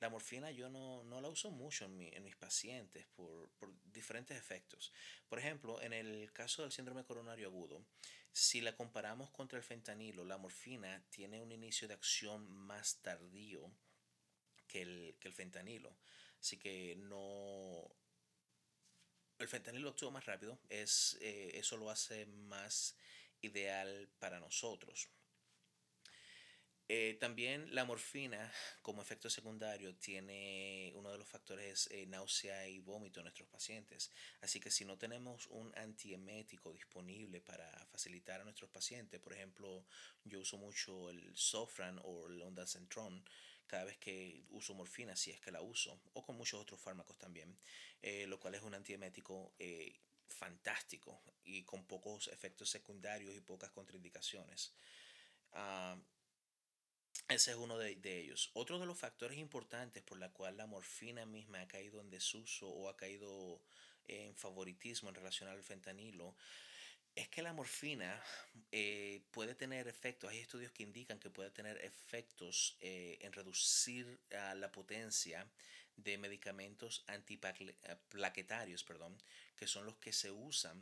la 0.00 0.10
morfina 0.10 0.50
yo 0.50 0.68
no, 0.68 1.02
la 1.20 1.28
uso 1.28 1.50
mucho 1.50 1.86
en, 1.86 2.22
mis 2.22 2.36
pacientes 2.36 3.06
por, 3.16 3.50
diferentes 3.84 4.36
efectos. 4.36 4.92
Por 5.28 5.38
ejemplo, 5.38 5.80
en 5.82 5.92
el 5.92 6.32
caso 6.32 6.62
del 6.62 6.72
síndrome 6.72 7.04
coronario 7.04 7.48
agudo, 7.48 7.84
si 8.30 8.60
la 8.60 8.76
comparamos 8.76 9.30
contra 9.30 9.58
el 9.58 9.64
fentanilo, 9.64 10.24
la 10.24 10.38
morfina 10.38 11.04
tiene 11.10 11.40
un 11.40 11.50
inicio 11.50 11.88
de 11.88 11.94
acción 11.94 12.48
más 12.48 13.00
tardío 13.02 13.72
que 14.68 14.82
el, 14.82 15.16
fentanilo. 15.32 15.96
Así 16.40 16.58
que 16.58 16.94
no... 16.96 17.90
El 19.38 19.48
fentanilo 19.48 19.90
actúa 19.90 20.10
más 20.10 20.26
rápido, 20.26 20.58
es, 20.68 21.16
eh, 21.20 21.52
eso 21.54 21.76
lo 21.76 21.90
hace 21.90 22.26
más 22.26 22.96
ideal 23.40 24.08
para 24.18 24.40
nosotros. 24.40 25.08
Eh, 26.90 27.18
también 27.20 27.74
la 27.74 27.84
morfina 27.84 28.50
como 28.80 29.02
efecto 29.02 29.28
secundario 29.28 29.94
tiene 29.96 30.90
uno 30.94 31.12
de 31.12 31.18
los 31.18 31.28
factores 31.28 31.86
eh, 31.90 32.06
náusea 32.06 32.66
y 32.66 32.78
vómito 32.78 33.20
en 33.20 33.24
nuestros 33.24 33.46
pacientes. 33.46 34.10
Así 34.40 34.58
que 34.58 34.70
si 34.70 34.86
no 34.86 34.96
tenemos 34.96 35.48
un 35.48 35.70
antiemético 35.76 36.72
disponible 36.72 37.42
para 37.42 37.68
facilitar 37.88 38.40
a 38.40 38.44
nuestros 38.44 38.70
pacientes, 38.70 39.20
por 39.20 39.34
ejemplo, 39.34 39.84
yo 40.24 40.40
uso 40.40 40.56
mucho 40.56 41.10
el 41.10 41.36
Sofran 41.36 42.00
o 42.04 42.26
el 42.26 42.40
Ondansetron 42.40 43.22
cada 43.68 43.84
vez 43.84 43.98
que 43.98 44.44
uso 44.50 44.74
morfina, 44.74 45.14
si 45.14 45.30
es 45.30 45.40
que 45.40 45.52
la 45.52 45.60
uso, 45.60 46.00
o 46.14 46.22
con 46.24 46.36
muchos 46.36 46.60
otros 46.60 46.80
fármacos 46.80 47.16
también, 47.18 47.56
eh, 48.02 48.26
lo 48.26 48.40
cual 48.40 48.56
es 48.56 48.62
un 48.62 48.74
antiemético 48.74 49.52
fantástico 50.28 51.22
y 51.44 51.62
con 51.62 51.84
pocos 51.86 52.28
efectos 52.28 52.70
secundarios 52.70 53.34
y 53.34 53.40
pocas 53.40 53.70
contraindicaciones. 53.70 54.72
Ah, 55.52 55.96
ese 57.28 57.50
es 57.50 57.56
uno 57.56 57.76
de, 57.76 58.20
ellos. 58.20 58.50
Otro 58.54 58.78
de 58.78 58.86
los 58.86 58.98
factores 58.98 59.38
importantes 59.38 60.02
por 60.02 60.18
la 60.18 60.30
cual 60.30 60.56
la 60.56 60.66
morfina 60.66 61.26
misma 61.26 61.60
ha 61.60 61.68
caído 61.68 62.00
en 62.00 62.10
desuso 62.10 62.68
o 62.68 62.88
ha 62.88 62.96
caído 62.96 63.60
en 64.06 64.34
favoritismo 64.34 65.10
en 65.10 65.16
relación 65.16 65.48
al 65.50 65.62
fentanilo 65.62 66.34
es 67.18 67.28
que 67.28 67.42
la 67.42 67.52
morfina 67.52 68.22
eh, 68.70 69.22
puede 69.32 69.56
tener 69.56 69.88
efectos, 69.88 70.30
hay 70.30 70.38
estudios 70.38 70.70
que 70.70 70.84
indican 70.84 71.18
que 71.18 71.30
puede 71.30 71.50
tener 71.50 71.76
efectos 71.84 72.76
eh, 72.80 73.18
en 73.22 73.32
reducir 73.32 74.20
la 74.30 74.70
potencia 74.70 75.44
de 75.96 76.16
medicamentos 76.16 77.04
antiplaquetarios, 77.08 78.84
perdón, 78.84 79.18
que 79.56 79.66
son 79.66 79.84
los 79.84 79.96
que 79.96 80.12
se 80.12 80.30
usan 80.30 80.80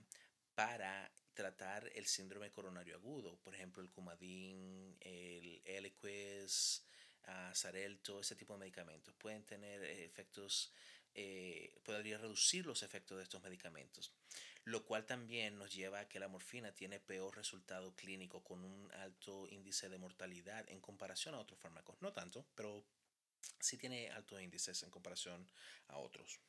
para 0.54 1.10
tratar 1.32 1.90
el 1.94 2.06
síndrome 2.06 2.50
coronario 2.50 2.96
agudo, 2.96 3.38
por 3.38 3.54
ejemplo 3.54 3.82
el 3.82 3.90
Coumadin, 3.90 4.94
el 5.00 5.62
Eliquis, 5.64 6.84
uh, 7.28 7.54
Xarelto, 7.54 8.20
ese 8.20 8.36
tipo 8.36 8.52
de 8.54 8.60
medicamentos 8.60 9.14
pueden 9.14 9.44
tener 9.44 9.82
efectos, 9.84 10.70
eh, 11.14 11.74
podría 11.82 12.18
reducir 12.18 12.66
los 12.66 12.82
efectos 12.82 13.16
de 13.16 13.24
estos 13.24 13.42
medicamentos, 13.42 14.12
lo 14.66 14.84
cual 14.84 15.06
también 15.06 15.58
nos 15.58 15.72
lleva 15.72 16.00
a 16.00 16.08
que 16.08 16.18
la 16.18 16.26
morfina 16.26 16.72
tiene 16.72 16.98
peor 16.98 17.36
resultado 17.36 17.94
clínico 17.94 18.42
con 18.42 18.64
un 18.64 18.90
alto 18.94 19.46
índice 19.48 19.88
de 19.88 19.96
mortalidad 19.96 20.68
en 20.68 20.80
comparación 20.80 21.36
a 21.36 21.38
otros 21.38 21.60
fármacos, 21.60 21.96
no 22.02 22.12
tanto, 22.12 22.44
pero 22.56 22.84
sí 23.60 23.78
tiene 23.78 24.10
altos 24.10 24.42
índices 24.42 24.82
en 24.82 24.90
comparación 24.90 25.48
a 25.86 25.98
otros. 25.98 26.40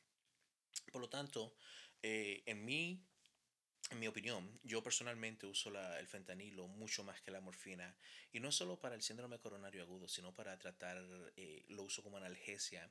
Por 0.90 1.00
lo 1.00 1.08
tanto, 1.08 1.54
eh, 2.02 2.42
en 2.46 2.64
mi 2.64 3.00
en 3.90 4.00
mi 4.00 4.06
opinión, 4.06 4.60
yo 4.64 4.82
personalmente 4.82 5.46
uso 5.46 5.70
el 5.98 6.06
fentanilo 6.06 6.68
mucho 6.68 7.04
más 7.04 7.22
que 7.22 7.30
la 7.30 7.40
morfina 7.40 7.96
y 8.32 8.40
no 8.40 8.52
solo 8.52 8.78
para 8.78 8.94
el 8.94 9.02
síndrome 9.02 9.38
coronario 9.38 9.82
agudo, 9.82 10.08
sino 10.08 10.34
para 10.34 10.58
tratar, 10.58 10.98
eh, 11.36 11.64
lo 11.68 11.84
uso 11.84 12.02
como 12.02 12.18
analgesia 12.18 12.90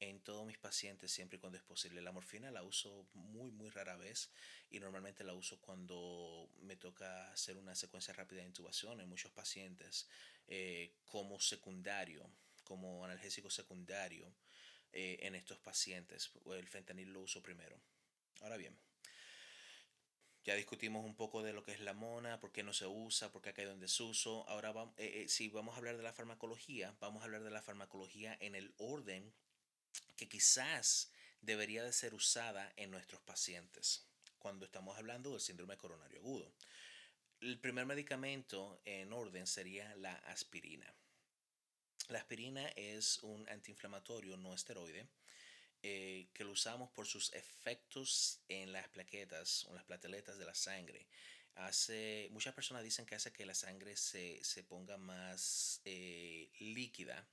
en 0.00 0.20
todos 0.20 0.46
mis 0.46 0.58
pacientes 0.58 1.12
siempre 1.12 1.36
y 1.36 1.40
cuando 1.40 1.58
es 1.58 1.64
posible. 1.64 2.00
La 2.00 2.12
morfina 2.12 2.50
la 2.50 2.62
uso 2.62 3.06
muy, 3.12 3.50
muy 3.50 3.68
rara 3.70 3.96
vez 3.96 4.30
y 4.70 4.80
normalmente 4.80 5.22
la 5.22 5.34
uso 5.34 5.60
cuando 5.60 6.48
me 6.62 6.76
toca 6.76 7.30
hacer 7.30 7.56
una 7.58 7.74
secuencia 7.74 8.14
rápida 8.14 8.40
de 8.40 8.46
intubación 8.46 9.00
en 9.00 9.08
muchos 9.08 9.32
pacientes 9.32 10.08
eh, 10.46 10.94
como 11.04 11.40
secundario, 11.40 12.30
como 12.64 13.04
analgésico 13.04 13.50
secundario 13.50 14.32
eh, 14.92 15.18
en 15.20 15.34
estos 15.34 15.58
pacientes. 15.58 16.30
El 16.46 16.68
fentanilo 16.68 17.12
lo 17.12 17.20
uso 17.20 17.42
primero. 17.42 17.78
Ahora 18.40 18.56
bien, 18.56 18.78
ya 20.44 20.54
discutimos 20.54 21.04
un 21.04 21.14
poco 21.14 21.42
de 21.42 21.52
lo 21.52 21.62
que 21.62 21.72
es 21.72 21.80
la 21.80 21.92
mona, 21.92 22.40
por 22.40 22.52
qué 22.52 22.62
no 22.62 22.72
se 22.72 22.86
usa, 22.86 23.30
por 23.30 23.42
qué 23.42 23.50
ha 23.50 23.54
caído 23.54 23.72
en 23.72 23.80
desuso. 23.80 24.48
Ahora, 24.48 24.72
vamos, 24.72 24.94
eh, 24.98 25.22
eh, 25.22 25.28
si 25.28 25.48
vamos 25.48 25.74
a 25.74 25.78
hablar 25.78 25.96
de 25.96 26.02
la 26.02 26.12
farmacología, 26.12 26.96
vamos 27.00 27.22
a 27.22 27.26
hablar 27.26 27.42
de 27.42 27.50
la 27.50 27.62
farmacología 27.62 28.36
en 28.40 28.54
el 28.54 28.72
orden 28.78 29.32
que 30.16 30.28
quizás 30.28 31.10
debería 31.42 31.84
de 31.84 31.92
ser 31.92 32.14
usada 32.14 32.72
en 32.76 32.90
nuestros 32.90 33.20
pacientes 33.22 34.06
cuando 34.38 34.64
estamos 34.64 34.96
hablando 34.96 35.32
del 35.32 35.40
síndrome 35.40 35.76
coronario 35.76 36.20
agudo. 36.20 36.52
El 37.40 37.58
primer 37.58 37.86
medicamento 37.86 38.80
en 38.84 39.12
orden 39.12 39.46
sería 39.46 39.94
la 39.96 40.14
aspirina. 40.14 40.92
La 42.08 42.18
aspirina 42.18 42.66
es 42.68 43.18
un 43.22 43.48
antiinflamatorio 43.48 44.36
no 44.36 44.54
esteroide 44.54 45.06
eh, 45.82 46.28
que 46.34 46.44
lo 46.44 46.52
usamos 46.52 46.90
por 46.90 47.06
sus 47.06 47.32
efectos 47.34 48.40
en 48.48 48.72
las 48.72 48.88
plaquetas 48.88 49.64
o 49.66 49.74
las 49.74 49.84
plateletas 49.84 50.38
de 50.38 50.44
la 50.44 50.54
sangre. 50.54 51.06
Hace, 51.54 52.28
muchas 52.30 52.54
personas 52.54 52.82
dicen 52.82 53.06
que 53.06 53.14
hace 53.14 53.32
que 53.32 53.46
la 53.46 53.54
sangre 53.54 53.96
se, 53.96 54.40
ponga 54.68 54.96
más 54.96 55.80
eh, 55.84 56.50
líquida. 56.60 57.28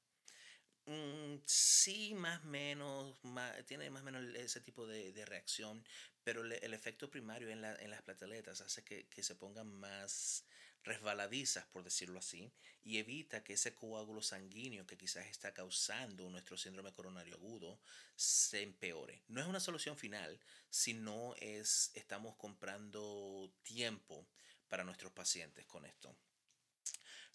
Mm, 0.85 1.37
sí, 1.45 2.13
más 2.15 2.43
o 2.43 2.47
menos, 2.47 3.19
tiene 3.67 3.89
más 3.89 4.01
o 4.01 4.05
menos 4.05 4.23
ese 4.35 4.61
tipo 4.61 4.85
de, 4.85 5.25
reacción, 5.25 5.83
pero 6.23 6.43
el 6.43 6.73
efecto 6.73 7.09
primario 7.09 7.49
en, 7.49 7.63
en 7.65 7.89
las 7.89 8.01
plateletas 8.03 8.61
hace 8.61 8.83
que, 8.83 9.07
que 9.07 9.23
se 9.23 9.35
pongan 9.35 9.67
más 9.67 10.45
resbaladizas, 10.85 11.65
por 11.65 11.83
decirlo 11.83 12.19
así, 12.19 12.51
y 12.83 12.99
evita 12.99 13.43
que 13.43 13.53
ese 13.53 13.73
coágulo 13.73 14.21
sanguíneo 14.21 14.85
que 14.85 14.97
quizás 14.97 15.25
está 15.25 15.53
causando 15.53 16.29
nuestro 16.29 16.57
síndrome 16.57 16.93
coronario 16.93 17.35
agudo 17.35 17.79
se 18.15 18.61
empeore. 18.61 19.23
No 19.27 19.41
es 19.41 19.47
una 19.47 19.59
solución 19.59 19.97
final, 19.97 20.39
sino 20.69 21.35
es 21.39 21.91
estamos 21.95 22.35
comprando 22.35 23.51
tiempo 23.63 24.27
para 24.69 24.83
nuestros 24.83 25.11
pacientes 25.11 25.65
con 25.65 25.85
esto. 25.85 26.15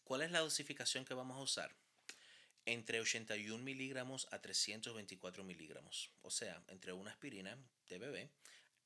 ¿Cuál 0.04 0.22
es 0.22 0.30
la 0.30 0.40
dosificación 0.40 1.04
que 1.04 1.14
vamos 1.14 1.36
a 1.36 1.42
usar? 1.42 1.74
Entre 2.66 3.00
81 3.00 3.62
miligramos 3.64 4.28
a 4.30 4.40
324 4.40 5.42
miligramos, 5.42 6.10
o 6.22 6.30
sea, 6.30 6.62
entre 6.68 6.92
una 6.92 7.10
aspirina 7.10 7.58
de 7.88 7.98
bebé 7.98 8.30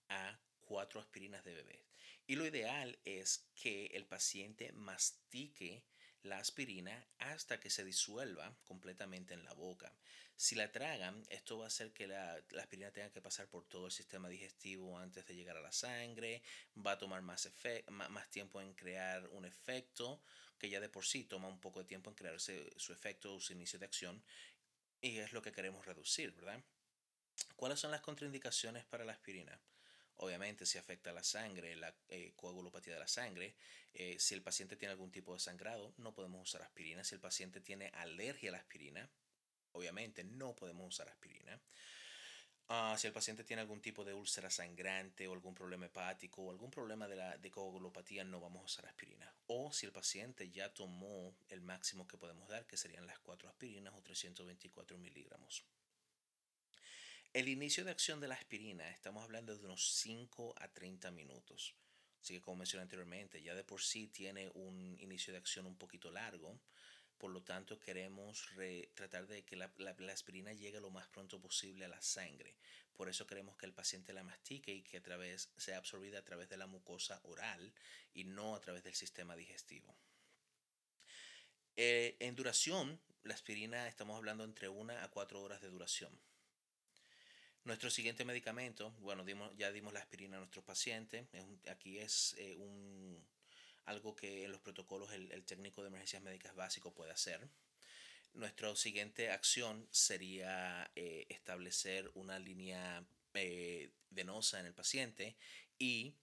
a 0.08 0.38
cuatro 0.60 1.00
aspirinas 1.00 1.44
de 1.44 1.54
bebé. 1.54 1.84
Y 2.26 2.36
lo 2.36 2.46
ideal 2.46 2.98
es 3.04 3.44
que 3.54 3.86
el 3.86 4.06
paciente 4.06 4.72
mastique 4.72 5.84
la 6.22 6.38
aspirina 6.38 7.06
hasta 7.18 7.60
que 7.60 7.68
se 7.68 7.84
disuelva 7.84 8.56
completamente 8.64 9.34
en 9.34 9.44
la 9.44 9.52
boca. 9.52 9.94
Si 10.36 10.54
la 10.54 10.72
tragan, 10.72 11.22
esto 11.28 11.58
va 11.58 11.64
a 11.64 11.68
hacer 11.68 11.92
que 11.92 12.06
la, 12.06 12.42
aspirina 12.58 12.90
tenga 12.90 13.10
que 13.10 13.20
pasar 13.20 13.48
por 13.48 13.66
todo 13.68 13.86
el 13.86 13.92
sistema 13.92 14.28
digestivo 14.28 14.98
antes 14.98 15.26
de 15.26 15.34
llegar 15.36 15.56
a 15.58 15.60
la 15.60 15.70
sangre, 15.70 16.42
va 16.74 16.92
a 16.92 16.98
tomar 16.98 17.20
más, 17.20 17.48
más, 17.88 18.30
tiempo 18.30 18.60
en 18.60 18.74
crear 18.74 19.28
un 19.28 19.44
efecto, 19.44 20.22
que 20.58 20.70
ya 20.70 20.80
de 20.80 20.88
por 20.88 21.04
sí 21.04 21.24
toma 21.24 21.48
un 21.48 21.60
poco 21.60 21.80
de 21.80 21.84
tiempo 21.84 22.10
en 22.10 22.16
crear 22.16 22.40
su 22.40 22.92
efecto 22.92 23.34
o 23.34 23.40
su 23.40 23.52
inicio 23.52 23.78
de 23.78 23.84
acción, 23.84 24.24
y 25.00 25.18
es 25.18 25.32
lo 25.32 25.42
que 25.42 25.52
queremos 25.52 25.84
reducir, 25.84 26.32
¿verdad? 26.32 26.64
¿Cuáles 27.54 27.78
son 27.78 27.90
las 27.90 28.00
contraindicaciones 28.00 28.84
para 28.86 29.04
la 29.04 29.12
aspirina? 29.12 29.60
Obviamente, 30.16 30.64
si 30.66 30.78
afecta 30.78 31.12
la 31.12 31.24
sangre, 31.24 31.74
la 31.76 31.94
eh, 32.08 32.32
coagulopatía 32.36 32.94
de 32.94 33.00
la 33.00 33.08
sangre, 33.08 33.54
eh, 33.92 34.16
si 34.18 34.34
el 34.34 34.42
paciente 34.42 34.76
tiene 34.76 34.92
algún 34.92 35.10
tipo 35.10 35.34
de 35.34 35.40
sangrado, 35.40 35.92
no 35.98 36.14
podemos 36.14 36.42
usar 36.42 36.62
aspirina. 36.62 37.02
Si 37.04 37.14
el 37.14 37.20
paciente 37.20 37.60
tiene 37.60 37.88
alergia 37.94 38.50
a 38.50 38.52
la 38.52 38.58
aspirina, 38.58 39.08
obviamente 39.72 40.24
no 40.24 40.54
podemos 40.54 40.86
usar 40.88 41.08
aspirina. 41.08 41.60
Ah, 42.68 42.96
si 42.98 43.06
el 43.06 43.12
paciente 43.12 43.44
tiene 43.44 43.60
algún 43.60 43.82
tipo 43.82 44.04
de 44.04 44.14
úlcera 44.14 44.48
sangrante 44.50 45.28
o 45.28 45.34
algún 45.34 45.54
problema 45.54 45.84
hepático 45.84 46.42
o 46.42 46.50
algún 46.50 46.70
problema 46.70 47.06
de, 47.06 47.16
la, 47.16 47.36
de 47.36 47.50
coagulopatía, 47.50 48.24
no 48.24 48.40
vamos 48.40 48.62
a 48.62 48.64
usar 48.64 48.86
aspirina. 48.86 49.30
O 49.48 49.70
si 49.70 49.84
el 49.84 49.92
paciente 49.92 50.50
ya 50.50 50.72
tomó 50.72 51.36
el 51.50 51.60
máximo 51.60 52.06
que 52.06 52.16
podemos 52.16 52.48
dar, 52.48 52.66
que 52.66 52.78
serían 52.78 53.06
las 53.06 53.18
4 53.18 53.48
aspirinas 53.50 53.92
o 53.94 54.02
324 54.02 54.96
miligramos. 54.96 55.64
El 57.34 57.48
inicio 57.48 57.84
de 57.84 57.90
acción 57.90 58.20
de 58.20 58.28
la 58.28 58.36
aspirina, 58.36 58.88
estamos 58.90 59.24
hablando 59.24 59.58
de 59.58 59.64
unos 59.64 59.94
5 59.94 60.54
a 60.56 60.68
30 60.68 61.10
minutos. 61.10 61.74
Así 62.22 62.34
que 62.34 62.40
como 62.40 62.58
mencioné 62.58 62.82
anteriormente, 62.82 63.42
ya 63.42 63.56
de 63.56 63.64
por 63.64 63.82
sí 63.82 64.06
tiene 64.06 64.52
un 64.54 64.96
inicio 65.00 65.32
de 65.32 65.40
acción 65.40 65.66
un 65.66 65.76
poquito 65.76 66.12
largo. 66.12 66.60
Por 67.18 67.32
lo 67.32 67.42
tanto, 67.42 67.80
queremos 67.80 68.46
tratar 68.94 69.26
de 69.26 69.44
que 69.44 69.56
la, 69.56 69.72
aspirina 70.12 70.52
llegue 70.52 70.80
lo 70.80 70.90
más 70.90 71.08
pronto 71.08 71.40
posible 71.40 71.84
a 71.84 71.88
la 71.88 72.00
sangre. 72.00 72.54
Por 72.92 73.08
eso 73.08 73.26
queremos 73.26 73.56
que 73.56 73.66
el 73.66 73.74
paciente 73.74 74.12
la 74.12 74.22
mastique 74.22 74.72
y 74.72 74.82
que 74.82 74.98
a 74.98 75.02
través, 75.02 75.50
sea 75.56 75.78
absorbida 75.78 76.20
a 76.20 76.24
través 76.24 76.48
de 76.48 76.56
la 76.56 76.68
mucosa 76.68 77.20
oral 77.24 77.74
y 78.12 78.22
no 78.22 78.54
a 78.54 78.60
través 78.60 78.84
del 78.84 78.94
sistema 78.94 79.34
digestivo. 79.34 79.92
Eh, 81.74 82.16
en 82.20 82.36
duración, 82.36 83.00
la 83.24 83.34
aspirina 83.34 83.88
estamos 83.88 84.16
hablando 84.16 84.44
entre 84.44 84.68
1 84.68 84.92
a 85.00 85.08
4 85.08 85.42
horas 85.42 85.60
de 85.60 85.68
duración. 85.68 86.16
Nuestro 87.64 87.88
siguiente 87.88 88.26
medicamento, 88.26 88.90
bueno, 89.00 89.24
ya 89.56 89.72
dimos 89.72 89.94
la 89.94 90.00
aspirina 90.00 90.36
a 90.36 90.40
nuestros 90.40 90.66
pacientes. 90.66 91.26
aquí 91.70 91.96
es 91.98 92.34
eh, 92.36 92.56
un, 92.58 93.26
algo 93.86 94.14
que 94.14 94.44
en 94.44 94.52
los 94.52 94.60
protocolos 94.60 95.10
el, 95.12 95.44
técnico 95.44 95.80
de 95.80 95.88
emergencias 95.88 96.22
médicas 96.22 96.54
básico 96.54 96.92
puede 96.92 97.12
hacer. 97.12 97.40
Nuestra 98.34 98.76
siguiente 98.76 99.30
acción 99.30 99.88
sería 99.90 100.90
eh, 100.94 101.24
establecer 101.30 102.10
una 102.12 102.38
línea 102.38 103.02
eh, 103.32 103.90
venosa 104.10 104.60
en 104.60 104.66
el 104.66 104.74
paciente 104.74 105.34
y 105.78 106.14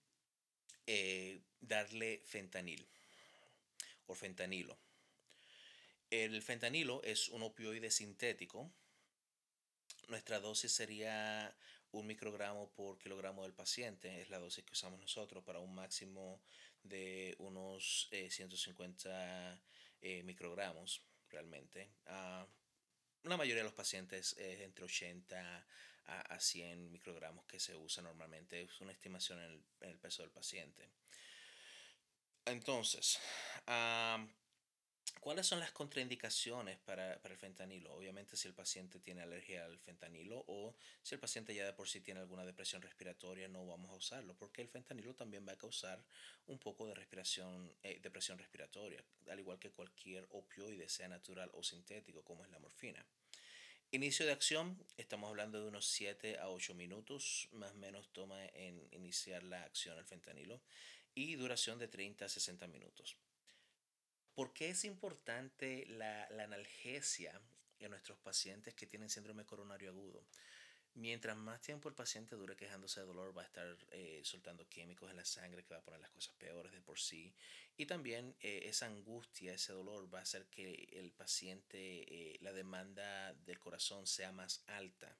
darle 1.60 2.22
fentanil 2.24 2.86
o 4.06 4.14
fentanilo. 4.14 4.78
El 6.08 6.40
fentanilo 6.40 7.02
es 7.02 7.28
un 7.30 7.42
opioide 7.42 7.90
sintético 7.90 8.70
nuestra 10.12 10.40
dosis 10.40 10.70
sería 10.70 11.56
un 11.92 12.06
microgramo 12.06 12.70
por 12.72 12.98
kilogramo 12.98 13.44
del 13.44 13.54
paciente, 13.54 14.20
es 14.20 14.28
la 14.28 14.38
dosis 14.38 14.62
que 14.62 14.74
usamos 14.74 15.00
nosotros 15.00 15.42
para 15.42 15.58
un 15.58 15.74
máximo 15.74 16.42
de 16.82 17.34
unos 17.38 18.08
150 18.10 19.54
eh, 19.54 19.58
eh, 20.02 20.22
microgramos 20.22 21.02
realmente. 21.30 21.90
Uh, 22.06 22.46
la 23.26 23.36
mayoría 23.38 23.62
de 23.62 23.70
los 23.70 23.72
pacientes 23.72 24.36
es 24.36 24.60
entre 24.60 24.84
80 24.84 25.66
a, 26.06 26.38
100 26.38 26.92
microgramos 26.92 27.46
que 27.46 27.58
se 27.58 27.74
usa 27.74 28.02
normalmente. 28.02 28.60
Es 28.60 28.80
una 28.82 28.92
estimación 28.92 29.38
en 29.40 29.64
el, 29.80 29.98
peso 29.98 30.22
del 30.22 30.30
paciente. 30.30 30.90
Entonces, 32.44 33.18
uh, 33.66 34.28
¿Cuáles 35.22 35.46
son 35.46 35.60
las 35.60 35.70
contraindicaciones 35.70 36.78
para, 36.80 37.14
el 37.14 37.36
fentanilo? 37.36 37.94
Obviamente 37.94 38.36
si 38.36 38.48
el 38.48 38.54
paciente 38.54 38.98
tiene 38.98 39.22
alergia 39.22 39.64
al 39.64 39.78
fentanilo 39.78 40.44
o 40.48 40.74
si 41.00 41.14
el 41.14 41.20
paciente 41.20 41.54
ya 41.54 41.64
de 41.64 41.72
por 41.72 41.88
sí 41.88 42.00
tiene 42.00 42.18
alguna 42.18 42.44
depresión 42.44 42.82
respiratoria 42.82 43.46
no 43.46 43.64
vamos 43.64 43.90
a 43.92 43.94
usarlo 43.94 44.34
porque 44.34 44.62
el 44.62 44.68
fentanilo 44.68 45.14
también 45.14 45.46
va 45.46 45.52
a 45.52 45.56
causar 45.56 46.04
un 46.48 46.58
poco 46.58 46.88
de 46.88 46.94
respiración, 46.94 47.72
eh, 47.84 48.00
depresión 48.02 48.36
respiratoria, 48.36 49.04
al 49.30 49.38
igual 49.38 49.60
que 49.60 49.70
cualquier 49.70 50.26
opioide, 50.30 50.88
sea 50.88 51.06
natural 51.06 51.50
o 51.54 51.62
sintético 51.62 52.24
como 52.24 52.44
es 52.44 52.50
la 52.50 52.58
morfina. 52.58 53.06
Inicio 53.92 54.26
de 54.26 54.32
acción, 54.32 54.76
estamos 54.96 55.28
hablando 55.28 55.60
de 55.60 55.68
unos 55.68 55.86
7 55.86 56.38
a 56.38 56.48
8 56.48 56.74
minutos, 56.74 57.48
más 57.52 57.70
o 57.72 57.76
menos 57.76 58.08
toma 58.12 58.44
en 58.54 58.88
iniciar 58.90 59.44
la 59.44 59.62
acción 59.62 59.96
el 59.98 60.04
fentanilo 60.04 60.60
y 61.14 61.36
duración 61.36 61.78
de 61.78 61.88
30 61.88 62.24
a 62.24 62.28
60 62.28 62.66
minutos. 62.66 63.16
¿Por 64.34 64.54
qué 64.54 64.70
es 64.70 64.84
importante 64.84 65.84
la, 65.88 66.24
analgesia 66.24 67.38
en 67.78 67.90
nuestros 67.90 68.18
pacientes 68.18 68.74
que 68.74 68.86
tienen 68.86 69.10
síndrome 69.10 69.44
coronario 69.44 69.90
agudo? 69.90 70.24
Mientras 70.94 71.36
más 71.36 71.60
tiempo 71.60 71.88
el 71.88 71.94
paciente 71.94 72.36
dure 72.36 72.56
quejándose 72.56 73.00
de 73.00 73.06
dolor, 73.06 73.36
va 73.36 73.42
a 73.42 73.46
estar 73.46 73.76
eh, 73.90 74.20
soltando 74.24 74.68
químicos 74.68 75.10
en 75.10 75.16
la 75.16 75.24
sangre 75.24 75.64
que 75.64 75.74
va 75.74 75.80
a 75.80 75.84
poner 75.84 76.00
las 76.00 76.10
cosas 76.10 76.34
peores 76.36 76.72
de 76.72 76.80
por 76.80 76.98
sí. 76.98 77.34
Y 77.76 77.86
también 77.86 78.34
eh, 78.40 78.62
esa 78.64 78.86
angustia, 78.86 79.54
ese 79.54 79.72
dolor 79.72 80.12
va 80.12 80.20
a 80.20 80.22
hacer 80.22 80.46
que 80.46 80.88
el 80.92 81.12
paciente, 81.12 81.78
eh, 81.78 82.38
la 82.40 82.52
demanda 82.52 83.34
del 83.34 83.58
corazón 83.58 84.06
sea 84.06 84.32
más 84.32 84.62
alta. 84.66 85.16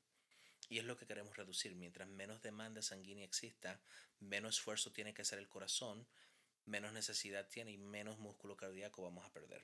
Y 0.68 0.78
es 0.78 0.84
lo 0.84 0.96
que 0.96 1.06
queremos 1.06 1.36
reducir. 1.36 1.74
Mientras 1.74 2.08
menos 2.08 2.42
demanda 2.42 2.80
sanguínea 2.80 3.24
exista, 3.24 3.80
menos 4.20 4.56
esfuerzo 4.56 4.92
tiene 4.92 5.12
que 5.12 5.22
hacer 5.22 5.38
el 5.38 5.48
corazón 5.48 6.06
menos 6.66 6.92
necesidad 6.92 7.48
tiene 7.48 7.72
y 7.72 7.78
menos 7.78 8.18
músculo 8.18 8.56
cardíaco 8.56 9.02
vamos 9.02 9.24
a 9.24 9.32
perder. 9.32 9.62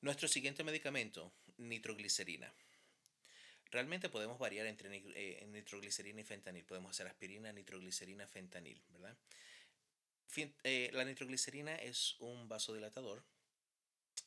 Nuestro 0.00 0.28
siguiente 0.28 0.64
medicamento, 0.64 1.32
nitroglicerina. 1.58 2.52
Realmente 3.70 4.08
podemos 4.08 4.38
variar 4.38 4.66
entre 4.66 4.90
eh, 5.14 5.46
nitroglicerina 5.48 6.20
y 6.20 6.24
fentanil. 6.24 6.64
Podemos 6.64 6.90
hacer 6.90 7.06
aspirina, 7.06 7.52
nitroglicerina, 7.52 8.26
fentanil, 8.26 8.82
¿verdad? 8.88 9.16
Eh, 10.64 10.90
la 10.92 11.04
nitroglicerina 11.04 11.76
es 11.76 12.16
un 12.20 12.48
vasodilatador. 12.48 13.22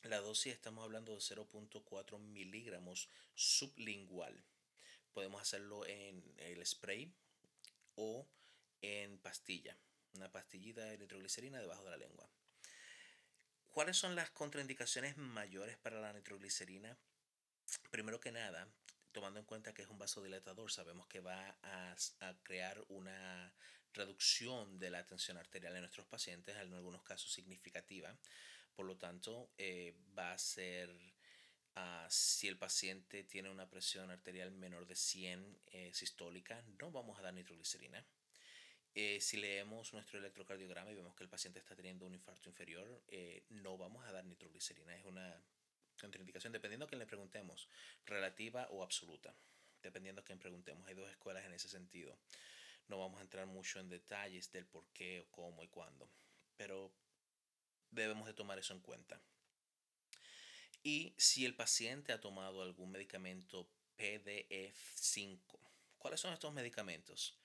La 0.04 0.20
dosis 0.20 0.52
estamos 0.52 0.84
hablando 0.84 1.14
de 1.14 1.20
0.4 1.20 2.18
miligramos 2.18 3.08
sublingual. 3.34 4.44
Podemos 5.12 5.42
hacerlo 5.42 5.86
en 5.86 6.22
el 6.38 6.64
spray 6.64 7.12
o 7.96 8.26
en 8.80 9.18
pastilla 9.18 9.76
una 10.14 10.30
pastillita 10.30 10.84
de 10.84 10.98
nitroglicerina 10.98 11.60
debajo 11.60 11.84
de 11.84 11.90
la 11.90 11.96
lengua. 11.96 12.28
¿Cuáles 13.70 13.96
son 13.96 14.14
las 14.14 14.30
contraindicaciones 14.30 15.16
mayores 15.16 15.76
para 15.76 16.00
la 16.00 16.12
nitroglicerina? 16.12 16.96
Primero 17.90 18.20
que 18.20 18.30
nada, 18.30 18.68
tomando 19.12 19.40
en 19.40 19.46
cuenta 19.46 19.74
que 19.74 19.82
es 19.82 19.88
un 19.88 19.98
vasodilatador, 19.98 20.70
sabemos 20.70 21.06
que 21.08 21.20
va 21.20 21.56
a, 21.62 21.96
crear 22.42 22.84
una 22.88 23.52
reducción 23.92 24.78
de 24.78 24.90
la 24.90 25.06
tensión 25.06 25.36
arterial 25.36 25.74
en 25.74 25.82
nuestros 25.82 26.06
pacientes, 26.06 26.56
en 26.56 26.72
algunos 26.72 27.02
casos 27.02 27.32
significativa. 27.32 28.16
Por 28.74 28.86
lo 28.86 28.96
tanto, 28.96 29.50
eh, 29.56 29.96
va 30.16 30.32
a 30.32 30.38
ser 30.38 30.90
Ah, 31.76 32.06
si 32.08 32.46
el 32.46 32.56
paciente 32.56 33.24
tiene 33.24 33.50
una 33.50 33.68
presión 33.68 34.10
arterial 34.10 34.52
menor 34.52 34.86
de 34.86 34.94
100 34.94 35.58
eh, 35.66 35.90
sistólica, 35.92 36.62
no 36.78 36.92
vamos 36.92 37.18
a 37.18 37.22
dar 37.22 37.34
nitroglicerina. 37.34 38.04
Eh, 38.96 39.20
si 39.20 39.38
leemos 39.38 39.92
nuestro 39.92 40.20
electrocardiograma 40.20 40.92
y 40.92 40.94
vemos 40.94 41.16
que 41.16 41.24
el 41.24 41.28
paciente 41.28 41.58
está 41.58 41.74
teniendo 41.74 42.06
un 42.06 42.14
infarto 42.14 42.48
inferior, 42.48 43.02
eh, 43.08 43.44
no 43.50 43.76
vamos 43.76 44.04
a 44.06 44.12
dar 44.12 44.24
nitroglicerina. 44.24 44.96
Es 44.96 45.04
una 45.04 45.42
contraindicación, 46.00 46.52
dependiendo 46.52 46.86
a 46.86 46.88
quién 46.88 47.00
le 47.00 47.06
preguntemos, 47.06 47.68
relativa 48.06 48.68
o 48.70 48.84
absoluta. 48.84 49.34
Dependiendo 49.82 50.20
a 50.20 50.24
quién 50.24 50.38
preguntemos. 50.38 50.86
Hay 50.86 50.94
dos 50.94 51.10
escuelas 51.10 51.44
en 51.44 51.52
ese 51.52 51.68
sentido. 51.68 52.16
No 52.86 52.98
vamos 53.00 53.18
a 53.18 53.22
entrar 53.22 53.46
mucho 53.46 53.80
en 53.80 53.88
detalles 53.88 54.52
del 54.52 54.66
por 54.66 54.86
qué 54.92 55.20
o 55.20 55.30
cómo 55.30 55.64
y 55.64 55.68
cuándo. 55.68 56.08
Pero 56.56 56.92
debemos 57.90 58.26
de 58.26 58.34
tomar 58.34 58.58
eso 58.58 58.74
en 58.74 58.80
cuenta. 58.80 59.20
Y 60.84 61.14
si 61.16 61.44
el 61.44 61.56
paciente 61.56 62.12
ha 62.12 62.20
tomado 62.20 62.62
algún 62.62 62.92
medicamento 62.92 63.68
PDE5, 63.98 65.40
¿cuáles 65.98 66.20
son 66.20 66.32
estos 66.32 66.52
medicamentos? 66.52 67.38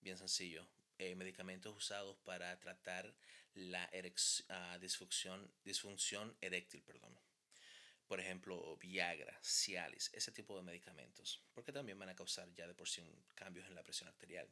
Bien 0.00 0.16
sencillo, 0.16 0.66
eh, 0.98 1.14
medicamentos 1.14 1.76
usados 1.76 2.16
para 2.24 2.58
tratar 2.60 3.14
la 3.54 3.88
uh, 3.92 4.78
disfunción, 4.78 5.50
disfunción 5.64 6.36
eréctil, 6.40 6.82
perdón. 6.82 7.18
Por 8.06 8.20
ejemplo, 8.20 8.76
Viagra, 8.76 9.36
Cialis, 9.42 10.10
ese 10.12 10.30
tipo 10.30 10.56
de 10.56 10.62
medicamentos, 10.62 11.42
porque 11.52 11.72
también 11.72 11.98
van 11.98 12.10
a 12.10 12.14
causar 12.14 12.48
ya 12.54 12.68
de 12.68 12.74
por 12.74 12.88
sí 12.88 13.02
cambios 13.34 13.66
en 13.66 13.74
la 13.74 13.82
presión 13.82 14.08
arterial. 14.08 14.48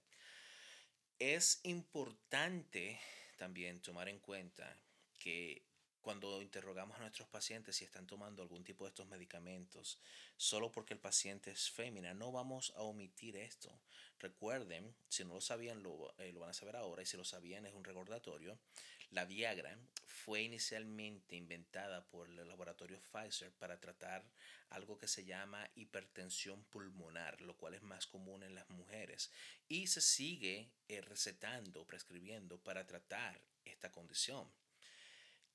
Es 1.19 1.61
importante 1.63 3.01
también 3.37 3.81
tomar 3.81 4.09
en 4.09 4.19
cuenta 4.19 4.77
que 5.19 5.63
cuando 6.05 6.43
interrogamos 6.43 6.99
a 6.99 7.01
nuestros 7.01 7.27
pacientes 7.29 7.77
si 7.77 7.85
están 7.87 8.07
tomando 8.07 8.43
algún 8.43 8.63
tipo 8.63 8.85
de 8.85 8.91
estos 8.91 9.09
medicamentos, 9.09 9.99
solo 10.37 10.71
porque 10.71 10.93
el 10.93 11.01
paciente 11.01 11.51
es 11.51 11.71
fémina, 11.71 12.13
no 12.13 12.31
vamos 12.31 12.75
a 12.77 12.83
omitir 12.83 13.39
esto. 13.39 13.81
Recuerden, 14.19 14.95
si 15.09 15.25
no 15.25 15.33
lo 15.33 15.41
sabían, 15.41 15.83
lo, 15.83 16.15
eh, 16.19 16.31
lo, 16.31 16.41
van 16.41 16.51
a 16.51 16.53
saber 16.53 16.77
ahora, 16.77 17.01
y 17.01 17.07
si 17.07 17.17
lo 17.17 17.25
sabían 17.25 17.65
es 17.65 17.73
un 17.73 17.85
recordatorio, 17.85 18.59
la 19.13 19.25
Viagra 19.25 19.79
fue 20.07 20.43
inicialmente 20.43 21.37
inventada 21.37 22.05
por 22.05 22.29
el 22.29 22.49
laboratorio 22.49 23.01
Pfizer 23.01 23.51
para 23.53 23.81
tratar 23.81 24.23
algo 24.69 24.99
que 24.99 25.09
se 25.09 25.25
llama 25.25 25.71
hipertensión 25.75 26.65
pulmonar, 26.65 27.41
lo 27.41 27.57
cual 27.57 27.73
es 27.73 27.83
más 27.83 28.07
común 28.07 28.43
en 28.43 28.55
las 28.55 28.69
mujeres, 28.69 29.31
y 29.69 29.87
se 29.87 30.03
sigue 30.03 30.69
eh, 30.87 31.01
recetando, 31.01 31.87
prescribiendo 31.87 32.59
para 32.59 32.87
tratar 32.87 33.41
esta 33.65 33.91
condición 33.91 34.53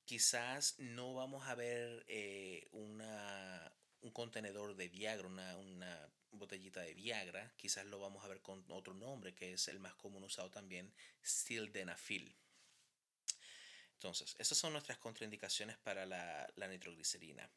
quizás 0.09 0.73
no 0.79 1.13
vamos 1.13 1.47
a 1.47 1.53
ver 1.53 2.03
eh, 2.07 2.67
una, 2.71 3.71
un 4.01 4.09
contenedor 4.09 4.75
de 4.75 4.89
Viagra, 4.89 5.27
una, 5.27 5.55
una, 5.55 6.09
botellita 6.31 6.81
de 6.81 6.95
Viagra, 6.95 7.53
quizás 7.57 7.85
lo 7.85 7.99
vamos 7.99 8.25
a 8.25 8.27
ver 8.27 8.41
con 8.41 8.65
otro 8.69 8.95
nombre 8.95 9.35
que 9.35 9.53
es 9.53 9.67
el 9.67 9.79
más 9.79 9.93
común 9.93 10.23
usado 10.23 10.49
también, 10.49 10.91
sildenafil. 11.21 12.35
Entonces, 13.93 14.35
esas 14.39 14.57
son 14.57 14.73
nuestras 14.73 14.97
contraindicaciones 14.97 15.77
para 15.77 16.07
la, 16.07 16.51
la 16.55 16.67
nitroglicerina. 16.67 17.47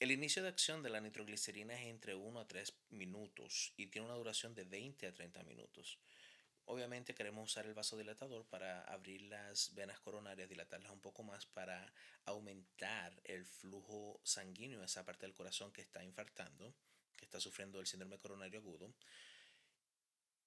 El 0.00 0.10
inicio 0.10 0.42
de 0.42 0.48
acción 0.48 0.82
de 0.82 0.88
la 0.88 1.02
nitroglicerina 1.02 1.74
es 1.74 1.86
entre 1.88 2.14
1 2.14 2.40
a 2.40 2.48
3 2.48 2.72
minutos 2.92 3.74
y 3.76 3.88
tiene 3.88 4.06
una 4.06 4.16
duración 4.16 4.54
de 4.54 4.64
20 4.64 5.06
a 5.06 5.12
30 5.12 5.42
minutos. 5.42 5.98
Obviamente 6.66 7.14
queremos 7.14 7.50
usar 7.50 7.66
el 7.66 7.74
vasodilatador 7.74 8.46
para 8.46 8.82
abrir 8.84 9.22
las 9.22 9.74
venas 9.74 10.00
coronarias, 10.00 10.48
dilatarlas 10.48 10.92
un 10.92 11.00
poco 11.00 11.22
más 11.22 11.44
para 11.44 11.92
aumentar 12.24 13.20
el 13.24 13.44
flujo 13.44 14.20
sanguíneo 14.24 14.80
a 14.80 14.86
esa 14.86 15.04
parte 15.04 15.26
del 15.26 15.34
corazón 15.34 15.72
que 15.72 15.82
está 15.82 16.02
infartando, 16.02 16.74
que 17.16 17.26
está 17.26 17.38
sufriendo 17.38 17.80
el 17.80 17.86
síndrome 17.86 18.18
coronario 18.18 18.60
agudo, 18.60 18.94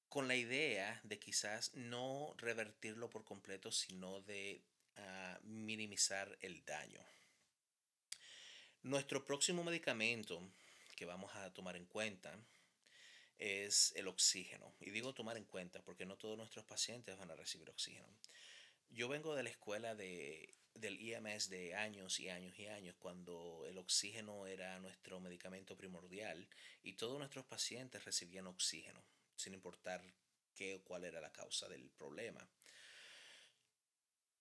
con 0.10 0.28
la 0.28 0.36
idea 0.36 1.00
de 1.04 1.20
quizás 1.20 1.76
no 1.76 2.34
revertirlo 2.38 3.10
por 3.10 3.24
completo, 3.24 3.72
sino 3.72 4.22
de 4.22 4.64
ah, 4.96 5.40
minimizar 5.44 6.36
el 6.42 6.66
daño. 6.66 7.06
Nuestro 8.82 9.24
próximo 9.24 9.64
medicamento 9.64 10.42
que 10.96 11.06
vamos 11.06 11.36
a 11.36 11.54
tomar 11.54 11.76
en 11.76 11.86
cuenta 11.86 12.40
es 13.38 13.94
el 13.96 14.08
oxígeno. 14.08 14.74
Y 14.80 14.90
digo 14.92 15.14
tomar 15.14 15.38
en 15.38 15.46
cuenta 15.46 15.82
porque 15.84 16.06
no 16.06 16.18
todos 16.18 16.38
nuestros 16.38 16.66
pacientes 16.66 17.18
van 17.18 17.32
a 17.32 17.36
recibir 17.36 17.70
oxígeno. 17.70 18.08
Yo 18.90 19.08
vengo 19.08 19.36
de 19.36 19.44
la 19.44 19.50
escuela 19.50 19.96
de, 19.96 20.54
del 20.76 21.00
IMS 21.00 21.50
de 21.50 21.76
años 21.76 22.20
y 22.20 22.30
años 22.30 22.58
y 22.58 22.68
años, 22.68 22.96
cuando 22.98 23.66
el 23.68 23.78
oxígeno 23.78 24.48
era 24.48 24.80
nuestro 24.80 25.20
medicamento 25.20 25.76
primordial 25.76 26.48
y 26.84 26.94
todos 26.94 27.18
nuestros 27.18 27.46
pacientes 27.46 28.06
recibían 28.06 28.48
oxígeno, 28.48 29.04
sin 29.36 29.54
importar 29.54 30.04
qué 30.56 30.76
o 30.76 30.84
cuál 30.84 31.04
era 31.04 31.22
la 31.22 31.32
causa 31.32 31.68
del 31.68 31.90
problema. 31.92 32.48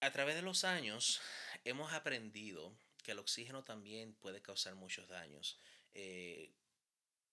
A 0.01 0.13
través 0.13 0.37
de 0.37 0.43
los 0.43 0.65
años 0.65 1.21
hemos 1.65 1.93
aprendido 1.93 2.77
que 3.03 3.13
el 3.13 3.19
oxígeno 3.19 3.65
también 3.65 4.15
puede 4.15 4.43
causar 4.43 4.75
muchos 4.75 5.09
daños. 5.09 5.59
Eh, 5.95 6.53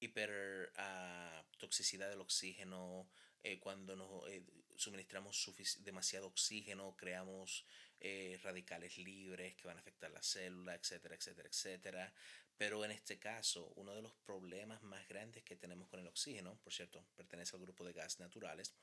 hiper 0.03 0.73
uh, 0.77 1.57
toxicidad 1.57 2.09
del 2.09 2.21
oxígeno, 2.21 3.07
eh, 3.43 3.59
cuando 3.59 3.95
nos 3.95 4.27
eh, 4.29 4.41
suministramos 4.75 5.51
demasiado 5.79 6.27
oxígeno, 6.27 6.95
creamos 6.95 7.65
eh, 7.99 8.39
radicales 8.41 8.97
libres 8.97 9.55
que 9.55 9.67
van 9.67 9.77
a 9.77 9.81
afectar 9.81 10.11
la 10.11 10.23
célula, 10.23 10.75
etcétera, 10.75 11.15
etcétera, 11.15 11.49
etcétera. 11.49 12.13
Pero 12.57 12.85
en 12.85 12.91
este 12.91 13.19
caso, 13.19 13.73
uno 13.75 13.93
de 13.93 14.01
los 14.01 14.13
problemas 14.25 14.81
más 14.83 15.07
grandes 15.09 15.43
que 15.43 15.57
tenemos 15.57 15.89
con 15.89 15.99
el 15.99 16.07
oxígeno, 16.07 16.57
por 16.63 16.73
cierto, 16.73 17.05
pertenece 17.15 17.55
al 17.55 17.61
grupo 17.61 17.83
de 17.83 17.93
gases 17.93 18.19
naturales, 18.19 18.73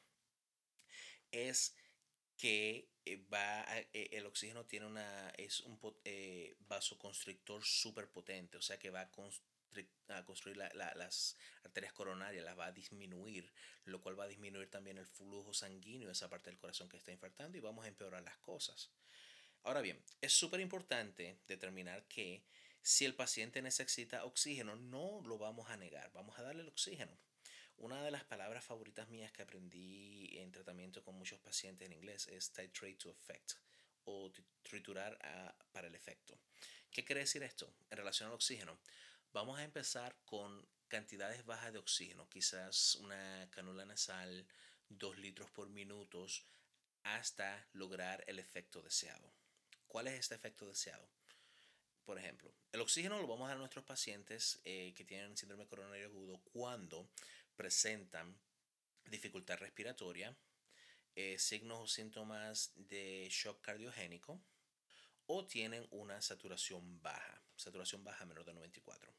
es 1.30 1.74
que 2.36 2.88
va 3.32 3.64
el 3.92 4.26
oxígeno 4.26 4.64
tiene 4.64 4.86
una 4.86 5.30
es 5.36 5.60
un 5.60 5.78
vasoconstrictor 6.60 7.62
súper 7.64 8.10
potente, 8.10 8.56
o 8.56 8.62
sea 8.62 8.78
que 8.78 8.90
va 8.90 9.02
a 9.02 9.10
a 10.08 10.24
construir 10.24 10.56
las 10.56 11.36
arterias 11.64 11.92
coronarias, 11.92 12.44
las 12.44 12.58
va 12.58 12.66
a 12.66 12.72
disminuir, 12.72 13.52
lo 13.84 14.00
cual 14.00 14.18
va 14.18 14.24
a 14.24 14.28
disminuir 14.28 14.68
también 14.70 14.98
el 14.98 15.06
flujo 15.06 15.54
sanguíneo 15.54 16.08
de 16.08 16.12
esa 16.12 16.28
parte 16.28 16.50
del 16.50 16.58
corazón 16.58 16.88
que 16.88 16.96
está 16.96 17.12
infartando 17.12 17.56
y 17.56 17.60
vamos 17.60 17.84
a 17.84 17.88
empeorar 17.88 18.22
las 18.22 18.36
cosas. 18.38 18.90
Ahora 19.62 19.80
bien, 19.80 20.02
es 20.20 20.32
súper 20.32 20.60
importante 20.60 21.38
determinar 21.46 22.06
que 22.08 22.42
si 22.82 23.04
el 23.04 23.14
paciente 23.14 23.60
necesita 23.60 24.24
oxígeno, 24.24 24.74
no 24.74 25.20
lo 25.26 25.36
vamos 25.36 25.68
a 25.68 25.76
negar, 25.76 26.10
vamos 26.12 26.38
a 26.38 26.42
darle 26.42 26.62
el 26.62 26.68
oxígeno. 26.68 27.16
Una 27.76 28.02
de 28.02 28.10
las 28.10 28.24
palabras 28.24 28.64
favoritas 28.64 29.08
mías 29.08 29.32
que 29.32 29.42
aprendí 29.42 30.38
en 30.38 30.50
tratamiento 30.50 31.02
con 31.02 31.14
muchos 31.14 31.40
pacientes 31.40 31.86
en 31.86 31.92
inglés 31.94 32.26
es 32.28 32.52
titrate 32.52 32.96
to 32.96 33.10
effect 33.10 33.52
o 34.04 34.32
triturar 34.62 35.18
para 35.72 35.88
el 35.88 35.94
efecto. 35.94 36.38
¿Qué 36.90 37.04
quiere 37.04 37.20
decir 37.20 37.42
esto 37.42 37.72
en 37.90 37.98
relación 37.98 38.28
al 38.28 38.34
oxígeno? 38.34 38.78
Vamos 39.32 39.60
a 39.60 39.62
empezar 39.62 40.16
con 40.24 40.66
cantidades 40.88 41.44
bajas 41.44 41.72
de 41.72 41.78
oxígeno, 41.78 42.28
quizás 42.28 42.96
una 42.96 43.48
canula 43.52 43.84
nasal, 43.84 44.44
2 44.88 45.18
litros 45.18 45.48
por 45.52 45.68
minuto, 45.68 46.26
hasta 47.04 47.68
lograr 47.72 48.24
el 48.26 48.40
efecto 48.40 48.82
deseado. 48.82 49.32
¿Cuál 49.86 50.08
es 50.08 50.18
este 50.18 50.34
efecto 50.34 50.66
deseado? 50.66 51.08
Por 52.04 52.18
ejemplo, 52.18 52.52
el 52.72 52.80
oxígeno 52.80 53.20
lo 53.20 53.28
vamos 53.28 53.44
a 53.44 53.48
dar 53.50 53.56
a 53.58 53.60
nuestros 53.60 53.84
pacientes 53.84 54.60
eh, 54.64 54.92
que 54.96 55.04
tienen 55.04 55.36
síndrome 55.36 55.68
coronario 55.68 56.06
agudo 56.06 56.40
cuando 56.52 57.08
presentan 57.54 58.36
dificultad 59.04 59.58
respiratoria, 59.58 60.36
eh, 61.14 61.38
signos 61.38 61.78
o 61.78 61.86
síntomas 61.86 62.72
de 62.74 63.28
shock 63.30 63.60
cardiogénico 63.60 64.42
o 65.32 65.46
tienen 65.46 65.86
una 65.92 66.20
saturación 66.20 67.00
baja, 67.00 67.40
saturación 67.54 68.02
baja 68.02 68.26
menor 68.26 68.44
de 68.44 68.52
94. 68.52 69.14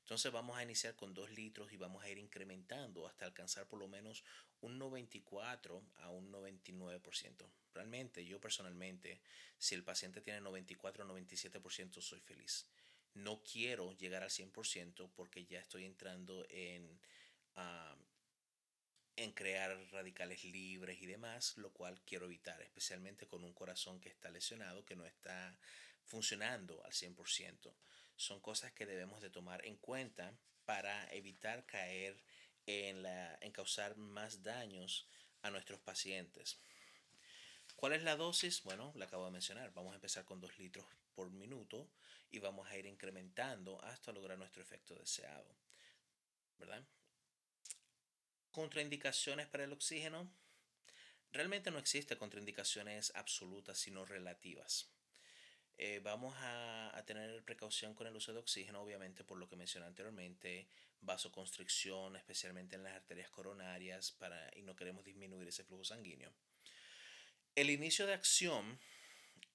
Entonces 0.00 0.32
vamos 0.32 0.56
a 0.56 0.64
iniciar 0.64 0.96
con 0.96 1.14
2 1.14 1.30
litros 1.30 1.72
y 1.72 1.76
vamos 1.76 2.02
a 2.02 2.10
ir 2.10 2.18
incrementando 2.18 3.06
hasta 3.06 3.24
alcanzar 3.24 3.68
por 3.68 3.78
lo 3.78 3.86
menos 3.86 4.24
un 4.62 4.80
94 4.80 5.80
a 5.98 6.10
un 6.10 6.32
99%. 6.32 7.48
Realmente 7.72 8.26
yo 8.26 8.40
personalmente, 8.40 9.20
si 9.56 9.76
el 9.76 9.84
paciente 9.84 10.20
tiene 10.20 10.40
94 10.40 11.04
o 11.04 11.08
97%, 11.08 12.02
soy 12.02 12.18
feliz. 12.18 12.66
No 13.14 13.40
quiero 13.44 13.92
llegar 13.92 14.24
al 14.24 14.30
100% 14.30 15.08
porque 15.14 15.46
ya 15.46 15.60
estoy 15.60 15.84
entrando 15.84 16.44
en, 16.48 16.98
ah, 17.54 17.96
en 19.16 19.32
crear 19.32 19.76
radicales 19.92 20.44
libres 20.44 21.00
y 21.00 21.06
demás, 21.06 21.56
lo 21.56 21.72
cual 21.72 22.00
quiero 22.04 22.26
evitar, 22.26 22.60
especialmente 22.62 23.26
con 23.26 23.44
un 23.44 23.52
corazón 23.52 24.00
que 24.00 24.08
está 24.08 24.30
lesionado, 24.30 24.84
que 24.84 24.96
no 24.96 25.06
está 25.06 25.56
funcionando 26.04 26.84
al 26.84 26.92
100% 26.92 27.72
son 28.16 28.40
cosas 28.40 28.72
que 28.72 28.86
debemos 28.86 29.20
de 29.20 29.30
tomar 29.30 29.64
en 29.66 29.76
cuenta 29.76 30.32
para 30.64 31.12
evitar 31.12 31.66
caer 31.66 32.16
en, 32.66 33.02
la, 33.02 33.36
en 33.40 33.52
causar 33.52 33.96
más 33.96 34.42
daños 34.42 35.06
a 35.42 35.50
nuestros 35.50 35.80
pacientes. 35.80 36.58
¿Cuál 37.76 37.92
es 37.92 38.02
la 38.02 38.16
dosis? 38.16 38.62
Bueno, 38.62 38.92
la 38.96 39.06
acabo 39.06 39.26
de 39.26 39.32
mencionar. 39.32 39.72
Vamos 39.74 39.92
a 39.92 39.96
empezar 39.96 40.24
con 40.24 40.40
2 40.40 40.58
litros 40.58 40.86
por 41.14 41.30
minuto 41.30 41.88
y 42.30 42.38
vamos 42.38 42.68
a 42.68 42.76
ir 42.76 42.86
incrementando 42.86 43.82
hasta 43.84 44.12
lograr 44.12 44.38
nuestro 44.38 44.62
efecto 44.62 44.94
deseado. 44.94 45.54
¿Verdad? 46.58 46.84
Contraindicaciones 48.54 49.48
para 49.48 49.64
el 49.64 49.72
oxígeno. 49.72 50.30
Realmente 51.32 51.72
no 51.72 51.80
existen 51.80 52.16
contraindicaciones 52.16 53.10
absolutas, 53.16 53.76
sino 53.76 54.04
relativas. 54.04 54.92
Eh, 55.76 56.00
vamos 56.04 56.36
a, 56.38 57.02
tener 57.04 57.42
precaución 57.42 57.94
con 57.94 58.06
el 58.06 58.14
uso 58.14 58.32
de 58.32 58.38
oxígeno, 58.38 58.80
obviamente, 58.80 59.24
por 59.24 59.38
lo 59.38 59.48
que 59.48 59.56
mencioné 59.56 59.86
anteriormente, 59.86 60.68
vasoconstricción, 61.00 62.14
especialmente 62.14 62.76
en 62.76 62.84
las 62.84 62.92
arterias 62.92 63.28
coronarias, 63.28 64.12
para, 64.12 64.48
y 64.56 64.62
no 64.62 64.76
queremos 64.76 65.04
disminuir 65.04 65.48
ese 65.48 65.64
flujo 65.64 65.82
sanguíneo. 65.82 66.32
El 67.56 67.70
inicio 67.70 68.06
de 68.06 68.14
acción 68.14 68.78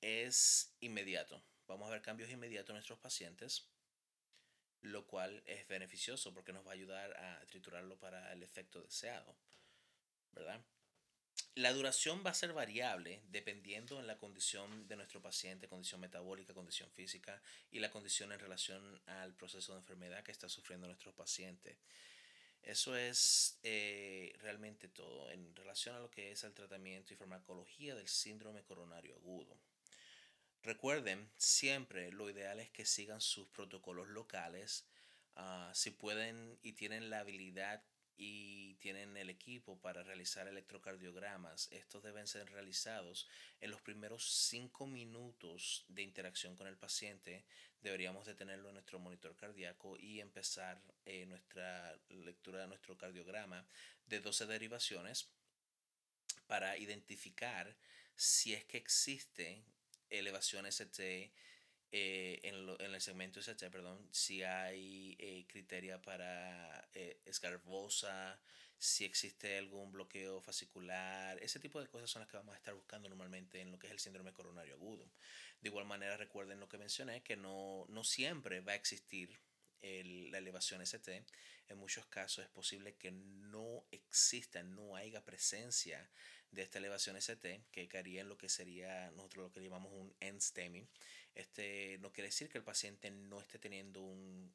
es 0.02 0.76
inmediato. 0.82 1.42
Vamos 1.68 1.88
a 1.88 1.92
ver 1.92 2.02
cambios 2.02 2.30
inmediatos 2.32 2.72
en 2.72 2.76
nuestros 2.76 3.00
pacientes, 3.00 3.66
lo 4.82 5.06
cual 5.06 5.44
es 5.46 5.68
beneficioso 5.68 6.34
porque 6.34 6.54
nos 6.54 6.66
va 6.66 6.72
a 6.72 6.76
ayudar 6.76 7.18
a 7.18 7.46
triturarlo 7.48 7.98
para 7.98 8.32
el 8.34 8.44
efecto 8.44 8.82
deseado, 8.82 9.36
¿verdad? 10.32 10.62
La 11.56 11.74
duración 11.74 12.24
va 12.26 12.32
a 12.32 12.34
ser 12.34 12.54
variable 12.54 13.22
dependiendo 13.30 14.00
en 14.00 14.08
la 14.08 14.18
condición 14.18 14.88
de 14.88 14.96
nuestro 14.96 15.22
paciente, 15.22 15.68
condición 15.68 16.02
metabólica, 16.02 16.54
condición 16.54 16.90
física 16.92 17.42
y 17.72 17.80
la 17.80 17.92
condición 17.92 18.32
en 18.32 18.40
relación 18.40 19.02
al 19.06 19.34
proceso 19.34 19.74
de 19.74 19.80
enfermedad 19.80 20.24
que 20.24 20.32
está 20.32 20.48
sufriendo 20.48 20.88
nuestro 20.88 21.14
paciente. 21.14 21.78
Eso 22.62 22.96
es 22.96 23.58
eh, 23.64 24.36
realmente 24.42 24.90
todo 24.90 25.32
en 25.32 25.56
relación 25.56 25.96
a 25.96 26.00
lo 26.00 26.12
que 26.12 26.32
es 26.32 26.44
el 26.44 26.54
tratamiento 26.54 27.14
y 27.14 27.18
farmacología 27.18 27.96
del 27.96 28.08
síndrome 28.08 28.64
coronario 28.64 29.16
agudo. 29.16 29.58
Recuerden, 30.70 31.32
siempre 31.36 32.12
lo 32.12 32.30
ideal 32.30 32.60
es 32.60 32.70
que 32.70 32.86
sigan 32.86 33.22
sus 33.22 33.48
protocolos 33.48 34.08
locales. 34.08 34.86
Ah, 35.36 35.72
si 35.74 35.90
pueden 35.90 36.60
y 36.62 36.74
tienen 36.74 37.10
la 37.10 37.22
habilidad 37.22 37.82
y 38.16 38.76
tienen 38.76 39.18
el 39.18 39.32
equipo 39.32 39.80
para 39.82 40.04
realizar 40.04 40.48
electrocardiogramas. 40.48 41.70
Estos 41.72 42.04
deben 42.04 42.28
ser 42.28 42.52
realizados 42.52 43.28
en 43.62 43.72
los 43.72 43.82
primeros 43.82 44.32
cinco 44.32 44.86
minutos 44.86 45.86
de 45.88 46.04
interacción 46.04 46.56
con 46.56 46.68
el 46.68 46.78
paciente. 46.78 47.46
Deberíamos 47.82 48.28
de 48.28 48.36
tenerlo 48.36 48.68
en 48.68 48.76
nuestro 48.76 49.00
monitor 49.00 49.36
cardíaco 49.36 49.98
y 49.98 50.20
empezar 50.20 50.80
eh, 51.04 51.26
nuestra 51.26 52.00
lectura 52.10 52.60
de 52.60 52.68
nuestro 52.68 52.96
cardiograma 52.96 53.66
de 54.06 54.20
12 54.20 54.46
derivaciones 54.46 55.30
para 56.46 56.78
identificar 56.78 57.76
si 58.16 58.54
es 58.54 58.66
que 58.66 58.78
existe 58.78 59.64
elevación 60.10 60.66
ST 60.66 61.32
eh, 61.92 62.40
en, 62.44 62.94
el 62.94 63.02
segmento 63.02 63.40
ST, 63.40 63.70
perdón, 63.72 64.08
si 64.12 64.44
hay 64.44 65.16
eh, 65.20 65.46
criteria 65.48 66.00
para 66.02 66.88
eh, 66.94 67.20
escarbosa, 67.26 68.40
si 68.78 69.06
existe 69.06 69.58
algún 69.58 69.92
bloqueo 69.92 70.40
fascicular, 70.40 71.42
ese 71.42 71.60
tipo 71.60 71.80
de 71.82 71.88
cosas 71.88 72.10
son 72.10 72.22
las 72.22 72.30
que 72.30 72.38
vamos 72.38 72.54
a 72.54 72.58
estar 72.58 72.76
buscando 72.76 73.10
normalmente 73.10 73.60
en 73.60 73.72
lo 73.72 73.80
que 73.80 73.88
es 73.88 73.94
el 73.94 74.00
síndrome 74.00 74.34
coronario 74.34 74.76
agudo. 74.76 75.10
De 75.62 75.70
igual 75.70 75.86
manera, 75.86 76.16
recuerden 76.16 76.60
lo 76.60 76.70
que 76.70 76.78
mencioné, 76.78 77.24
que 77.24 77.36
no, 77.36 77.86
no 77.90 78.04
siempre 78.04 78.62
va 78.62 78.74
a 78.74 78.76
existir 78.76 79.40
la 79.82 80.38
elevación 80.38 80.82
ST. 80.82 81.26
En 81.70 81.78
muchos 81.78 82.06
casos 82.08 82.44
es 82.44 82.50
posible 82.50 82.96
que 82.96 83.12
no 83.12 83.86
exista, 83.92 84.64
no 84.64 84.96
haya 84.96 85.24
presencia 85.24 86.10
de 86.52 86.64
esta 86.64 86.80
elevación 86.80 87.16
ST, 87.16 87.62
que 87.72 87.88
caería 87.88 88.22
en 88.22 88.30
lo 88.30 88.38
que 88.38 88.50
sería 88.50 89.12
nosotros 89.12 89.46
lo 89.46 89.52
que 89.52 89.62
llamamos 89.62 89.94
un 89.94 90.14
end 90.20 90.42
STEMI. 90.42 90.88
Este 91.36 91.98
no 92.00 92.12
quiere 92.12 92.30
decir 92.30 92.50
que 92.50 92.58
el 92.58 92.64
paciente 92.64 93.12
no 93.12 93.40
esté 93.40 93.60
teniendo 93.60 94.02
un, 94.02 94.52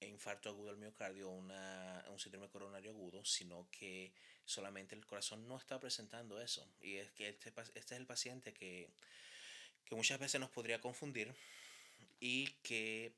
infarto 0.00 0.48
agudo 0.48 0.68
del 0.68 0.78
miocardio 0.78 1.28
o 1.28 1.32
un 1.34 2.18
síndrome 2.18 2.48
coronario 2.48 2.92
agudo, 2.92 3.24
sino 3.24 3.68
que 3.70 4.12
solamente 4.44 4.94
el 4.94 5.04
corazón 5.04 5.46
no 5.48 5.58
está 5.58 5.80
presentando 5.80 6.40
eso. 6.40 6.66
Y 6.80 6.96
es 6.96 7.10
que 7.12 7.28
este, 7.28 7.52
este 7.74 7.94
es 7.94 8.00
el 8.00 8.06
paciente 8.06 8.54
que, 8.54 8.90
que 9.84 9.94
muchas 9.94 10.18
veces 10.18 10.40
nos 10.40 10.50
podría 10.50 10.80
confundir 10.80 11.34
y 12.20 12.46
que 12.62 13.12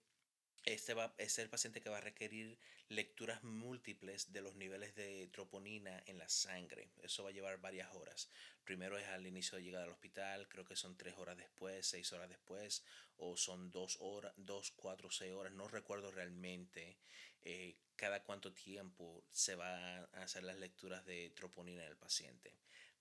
este 0.66 0.94
va, 0.94 1.14
es 1.16 1.38
el 1.38 1.48
paciente 1.48 1.80
que 1.80 1.88
va 1.88 1.98
a 1.98 2.00
requerir 2.00 2.58
lecturas 2.88 3.42
múltiples 3.44 4.32
de 4.32 4.42
los 4.42 4.56
niveles 4.56 4.96
de 4.96 5.28
troponina 5.28 6.02
en 6.06 6.18
la 6.18 6.28
sangre. 6.28 6.90
Eso 7.02 7.22
va 7.22 7.30
a 7.30 7.32
llevar 7.32 7.60
varias 7.60 7.94
horas. 7.94 8.28
Primero 8.64 8.98
es 8.98 9.06
al 9.06 9.26
inicio 9.26 9.56
de 9.56 9.64
llegada 9.64 9.84
al 9.84 9.92
hospital, 9.92 10.48
creo 10.48 10.64
que 10.64 10.74
son 10.74 10.96
tres 10.96 11.14
horas 11.18 11.36
después, 11.36 11.86
seis 11.86 12.12
horas 12.12 12.28
después, 12.28 12.84
o 13.16 13.36
son 13.36 13.70
dos 13.70 13.96
horas, 14.00 14.32
dos, 14.36 14.72
cuatro, 14.72 15.08
seis 15.10 15.32
horas. 15.32 15.52
No 15.52 15.68
recuerdo 15.68 16.10
realmente 16.10 16.96
eh, 17.42 17.76
cada 17.94 18.24
cuánto 18.24 18.52
tiempo 18.52 19.24
se 19.30 19.54
va 19.54 19.98
a 19.98 20.22
hacer 20.22 20.42
las 20.42 20.58
lecturas 20.58 21.06
de 21.06 21.30
troponina 21.30 21.84
en 21.84 21.90
el 21.90 21.96
paciente. 21.96 22.52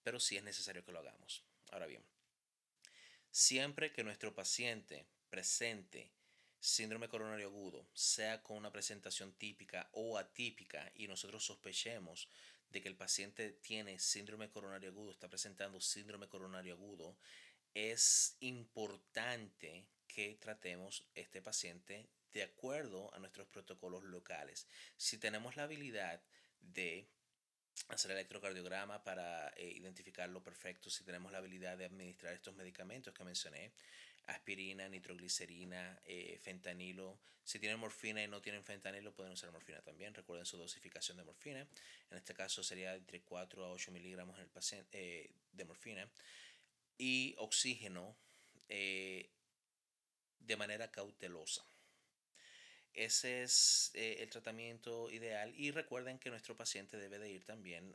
Pero 0.03 0.20
sí 0.20 0.38
es 0.38 0.43
necesario 0.43 0.86
que 0.86 0.91
lo 0.91 0.99
hagamos. 0.99 1.43
Ahora 1.72 1.88
bien, 1.88 2.03
siempre 3.32 3.91
que 3.91 4.03
nuestro 4.03 4.36
paciente 4.36 5.07
presente 5.32 6.14
síndrome 6.66 7.07
coronario 7.07 7.47
agudo, 7.47 7.88
sea 7.93 8.41
con 8.41 8.57
una 8.57 8.72
presentación 8.72 9.34
típica 9.34 9.88
o 9.93 10.18
atípica, 10.18 10.91
y 10.95 11.07
nosotros 11.07 11.45
sospechemos 11.45 12.28
de 12.72 12.82
que 12.82 12.88
el 12.88 12.95
paciente 12.95 13.51
tiene 13.51 13.99
síndrome 13.99 14.49
coronario 14.49 14.89
agudo, 14.89 15.11
está 15.11 15.30
presentando 15.30 15.80
síndrome 15.80 16.28
coronario 16.28 16.74
agudo, 16.74 17.18
es 17.76 18.36
importante 18.39 19.86
que 20.07 20.38
tratemos 20.41 21.05
este 21.13 21.41
paciente 21.41 22.09
de 22.34 22.43
acuerdo 22.43 23.13
a 23.13 23.20
nuestros 23.20 23.47
protocolos 23.47 24.03
locales. 24.03 24.68
Si 24.97 25.20
tenemos 25.20 25.55
la 25.55 25.63
habilidad 25.63 26.22
de 26.59 27.07
hacer 27.89 28.11
electrocardiograma 28.11 29.03
para 29.03 29.49
eh, 29.49 29.70
identificarlo 29.70 30.41
perfecto, 30.41 30.89
si 30.89 31.03
tenemos 31.03 31.32
la 31.32 31.38
habilidad 31.38 31.78
de 31.78 31.86
administrar 31.86 32.34
estos 32.34 32.55
medicamentos 32.55 33.13
que 33.13 33.24
mencioné, 33.24 33.72
aspirina, 34.28 34.88
nitroglicerina, 34.89 35.99
eh, 36.05 36.39
fentanilo. 36.41 37.19
Si 37.43 37.59
tienen 37.59 37.80
morfina 37.80 38.23
y 38.23 38.28
no 38.28 38.41
tienen 38.41 38.63
fentanilo, 38.63 39.13
pueden 39.13 39.34
usar 39.34 39.51
morfina 39.51 39.82
también. 39.82 40.13
Recuerden 40.13 40.45
su 40.45 40.57
dosificación 40.57 41.17
de 41.17 41.23
morfina. 41.23 41.67
En 42.09 42.17
este 42.17 42.34
caso 42.34 42.63
sería 42.63 42.95
entre 42.95 43.21
4 43.21 43.65
a 43.65 43.71
8 43.71 43.91
miligramos 43.91 44.36
en 44.38 44.43
el 44.43 44.49
paciente, 44.49 44.88
eh, 44.91 45.32
de 45.51 45.65
morfina. 45.65 46.09
Y 46.97 47.36
oxígeno 47.38 48.15
eh, 48.69 49.30
de 50.39 50.57
manera 50.57 50.91
cautelosa. 50.91 51.65
Ese 52.93 53.43
es 53.43 53.91
el 53.93 54.30
tratamiento 54.30 55.11
ideal 55.11 55.53
y 55.57 55.71
recuerden 55.71 56.17
que 56.17 56.30
nuestro 56.30 56.55
paciente 56.55 56.95
debe 56.97 57.19
de 57.19 57.30
ir 57.30 57.43
también, 57.43 57.93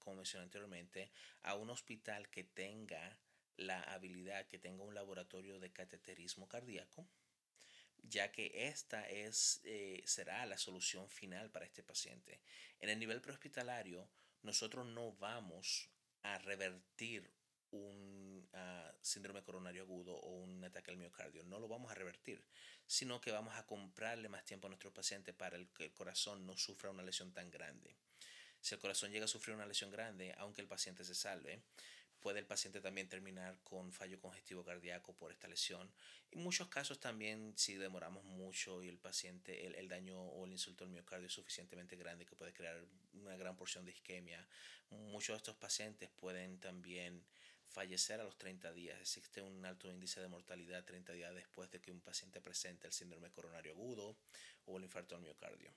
como 0.00 0.16
mencioné 0.16 0.42
anteriormente, 0.42 1.08
a 1.44 1.54
un 1.54 1.70
hospital 1.70 2.28
que 2.30 2.42
tenga 2.42 3.16
la 3.60 3.82
habilidad 3.82 4.46
que 4.46 4.58
tenga 4.58 4.82
un 4.82 4.94
laboratorio 4.94 5.60
de 5.60 5.72
cateterismo 5.72 6.48
cardíaco, 6.48 7.06
ya 8.02 8.32
que 8.32 8.68
esta 8.68 9.08
es, 9.08 9.60
eh, 9.64 10.02
será 10.06 10.46
la 10.46 10.56
solución 10.56 11.08
final 11.08 11.50
para 11.50 11.66
este 11.66 11.82
paciente. 11.82 12.40
En 12.80 12.88
el 12.88 12.98
nivel 12.98 13.20
prehospitalario, 13.20 14.08
nosotros 14.42 14.86
no 14.86 15.12
vamos 15.12 15.90
a 16.22 16.38
revertir 16.38 17.30
un 17.72 18.48
ah, 18.54 18.92
síndrome 19.00 19.42
coronario 19.42 19.82
agudo 19.82 20.14
o 20.14 20.30
un 20.40 20.64
ataque 20.64 20.90
al 20.90 20.96
miocardio, 20.96 21.44
no 21.44 21.60
lo 21.60 21.68
vamos 21.68 21.92
a 21.92 21.94
revertir, 21.94 22.44
sino 22.86 23.20
que 23.20 23.30
vamos 23.30 23.54
a 23.54 23.66
comprarle 23.66 24.28
más 24.28 24.44
tiempo 24.44 24.66
a 24.66 24.70
nuestro 24.70 24.92
paciente 24.92 25.32
para 25.32 25.58
que 25.76 25.84
el 25.84 25.92
corazón 25.92 26.46
no 26.46 26.56
sufra 26.56 26.90
una 26.90 27.02
lesión 27.02 27.32
tan 27.32 27.50
grande. 27.50 27.94
Si 28.60 28.74
el 28.74 28.80
corazón 28.80 29.10
llega 29.10 29.24
a 29.24 29.28
sufrir 29.28 29.54
una 29.54 29.66
lesión 29.66 29.90
grande, 29.90 30.34
aunque 30.36 30.60
el 30.60 30.68
paciente 30.68 31.04
se 31.04 31.14
salve, 31.14 31.62
puede 32.20 32.38
el 32.38 32.46
paciente 32.46 32.80
también 32.80 33.08
terminar 33.08 33.58
con 33.64 33.92
fallo 33.92 34.20
congestivo 34.20 34.64
cardíaco 34.64 35.14
por 35.14 35.32
esta 35.32 35.48
lesión. 35.48 35.90
En 36.30 36.42
muchos 36.42 36.68
casos 36.68 37.00
también 37.00 37.54
si 37.56 37.74
demoramos 37.74 38.24
mucho 38.24 38.82
y 38.82 38.88
el 38.88 38.98
paciente, 38.98 39.66
el, 39.66 39.88
daño 39.88 40.20
o 40.20 40.44
el 40.44 40.52
insulto 40.52 40.84
al 40.84 40.90
miocardio 40.90 41.26
es 41.26 41.32
suficientemente 41.32 41.96
grande 41.96 42.26
que 42.26 42.36
puede 42.36 42.52
crear 42.52 42.84
una 43.14 43.36
gran 43.36 43.56
porción 43.56 43.84
de 43.84 43.92
isquemia, 43.92 44.46
muchos 44.90 45.34
de 45.34 45.38
estos 45.38 45.56
pacientes 45.56 46.10
pueden 46.10 46.58
también 46.58 47.24
fallecer 47.70 48.20
a 48.20 48.24
los 48.24 48.36
30 48.36 48.72
días. 48.72 49.00
Existe 49.00 49.40
un 49.40 49.64
alto 49.64 49.88
índice 49.88 50.20
de 50.20 50.28
mortalidad 50.28 50.84
30 50.84 51.12
días 51.12 51.34
después 51.34 51.70
de 51.70 51.80
que 51.80 51.92
un 51.92 52.00
paciente 52.00 52.40
presente 52.40 52.86
el 52.86 52.92
síndrome 52.92 53.30
coronario 53.30 53.72
agudo 53.72 54.16
o 54.66 54.78
el 54.78 54.84
infarto 54.84 55.14
al 55.14 55.22
miocardio. 55.22 55.72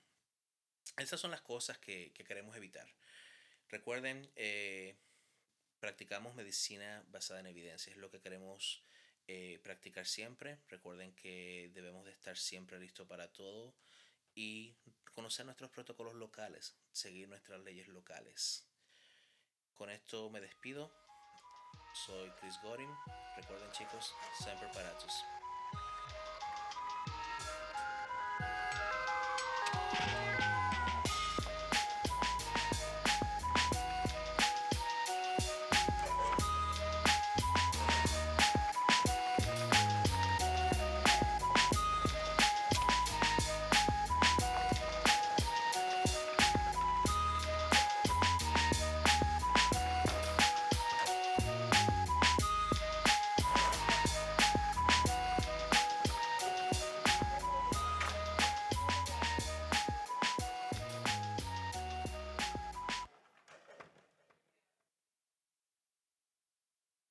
Esas 0.98 1.20
son 1.20 1.30
las 1.30 1.40
cosas 1.40 1.78
que, 1.78 2.12
queremos 2.12 2.56
evitar. 2.56 2.86
Recuerden, 3.68 4.30
eh, 4.36 4.96
practicamos 5.84 6.34
medicina 6.34 7.04
basada 7.10 7.40
en 7.40 7.46
evidencia. 7.46 7.92
Es 7.92 7.98
lo 7.98 8.10
que 8.10 8.18
queremos 8.18 8.82
eh, 9.26 9.60
practicar 9.62 10.06
siempre. 10.06 10.58
Recuerden 10.68 11.14
que 11.14 11.70
debemos 11.74 12.06
de 12.06 12.10
estar 12.10 12.38
siempre 12.38 12.80
listos 12.80 13.06
para 13.06 13.30
todo 13.30 13.74
y 14.34 14.74
conocer 15.12 15.44
nuestros 15.44 15.70
protocolos 15.70 16.14
locales, 16.14 16.74
seguir 16.90 17.28
nuestras 17.28 17.60
leyes 17.60 17.88
locales. 17.88 18.66
Con 19.74 19.90
esto 19.90 20.30
me 20.30 20.40
despido. 20.40 20.90
Soy 22.06 22.30
Chris 22.40 22.54
Gorin. 22.62 22.90
Recuerden 23.36 23.70
chicos, 23.72 24.14
siempre 24.42 24.66
paratus. 24.68 25.12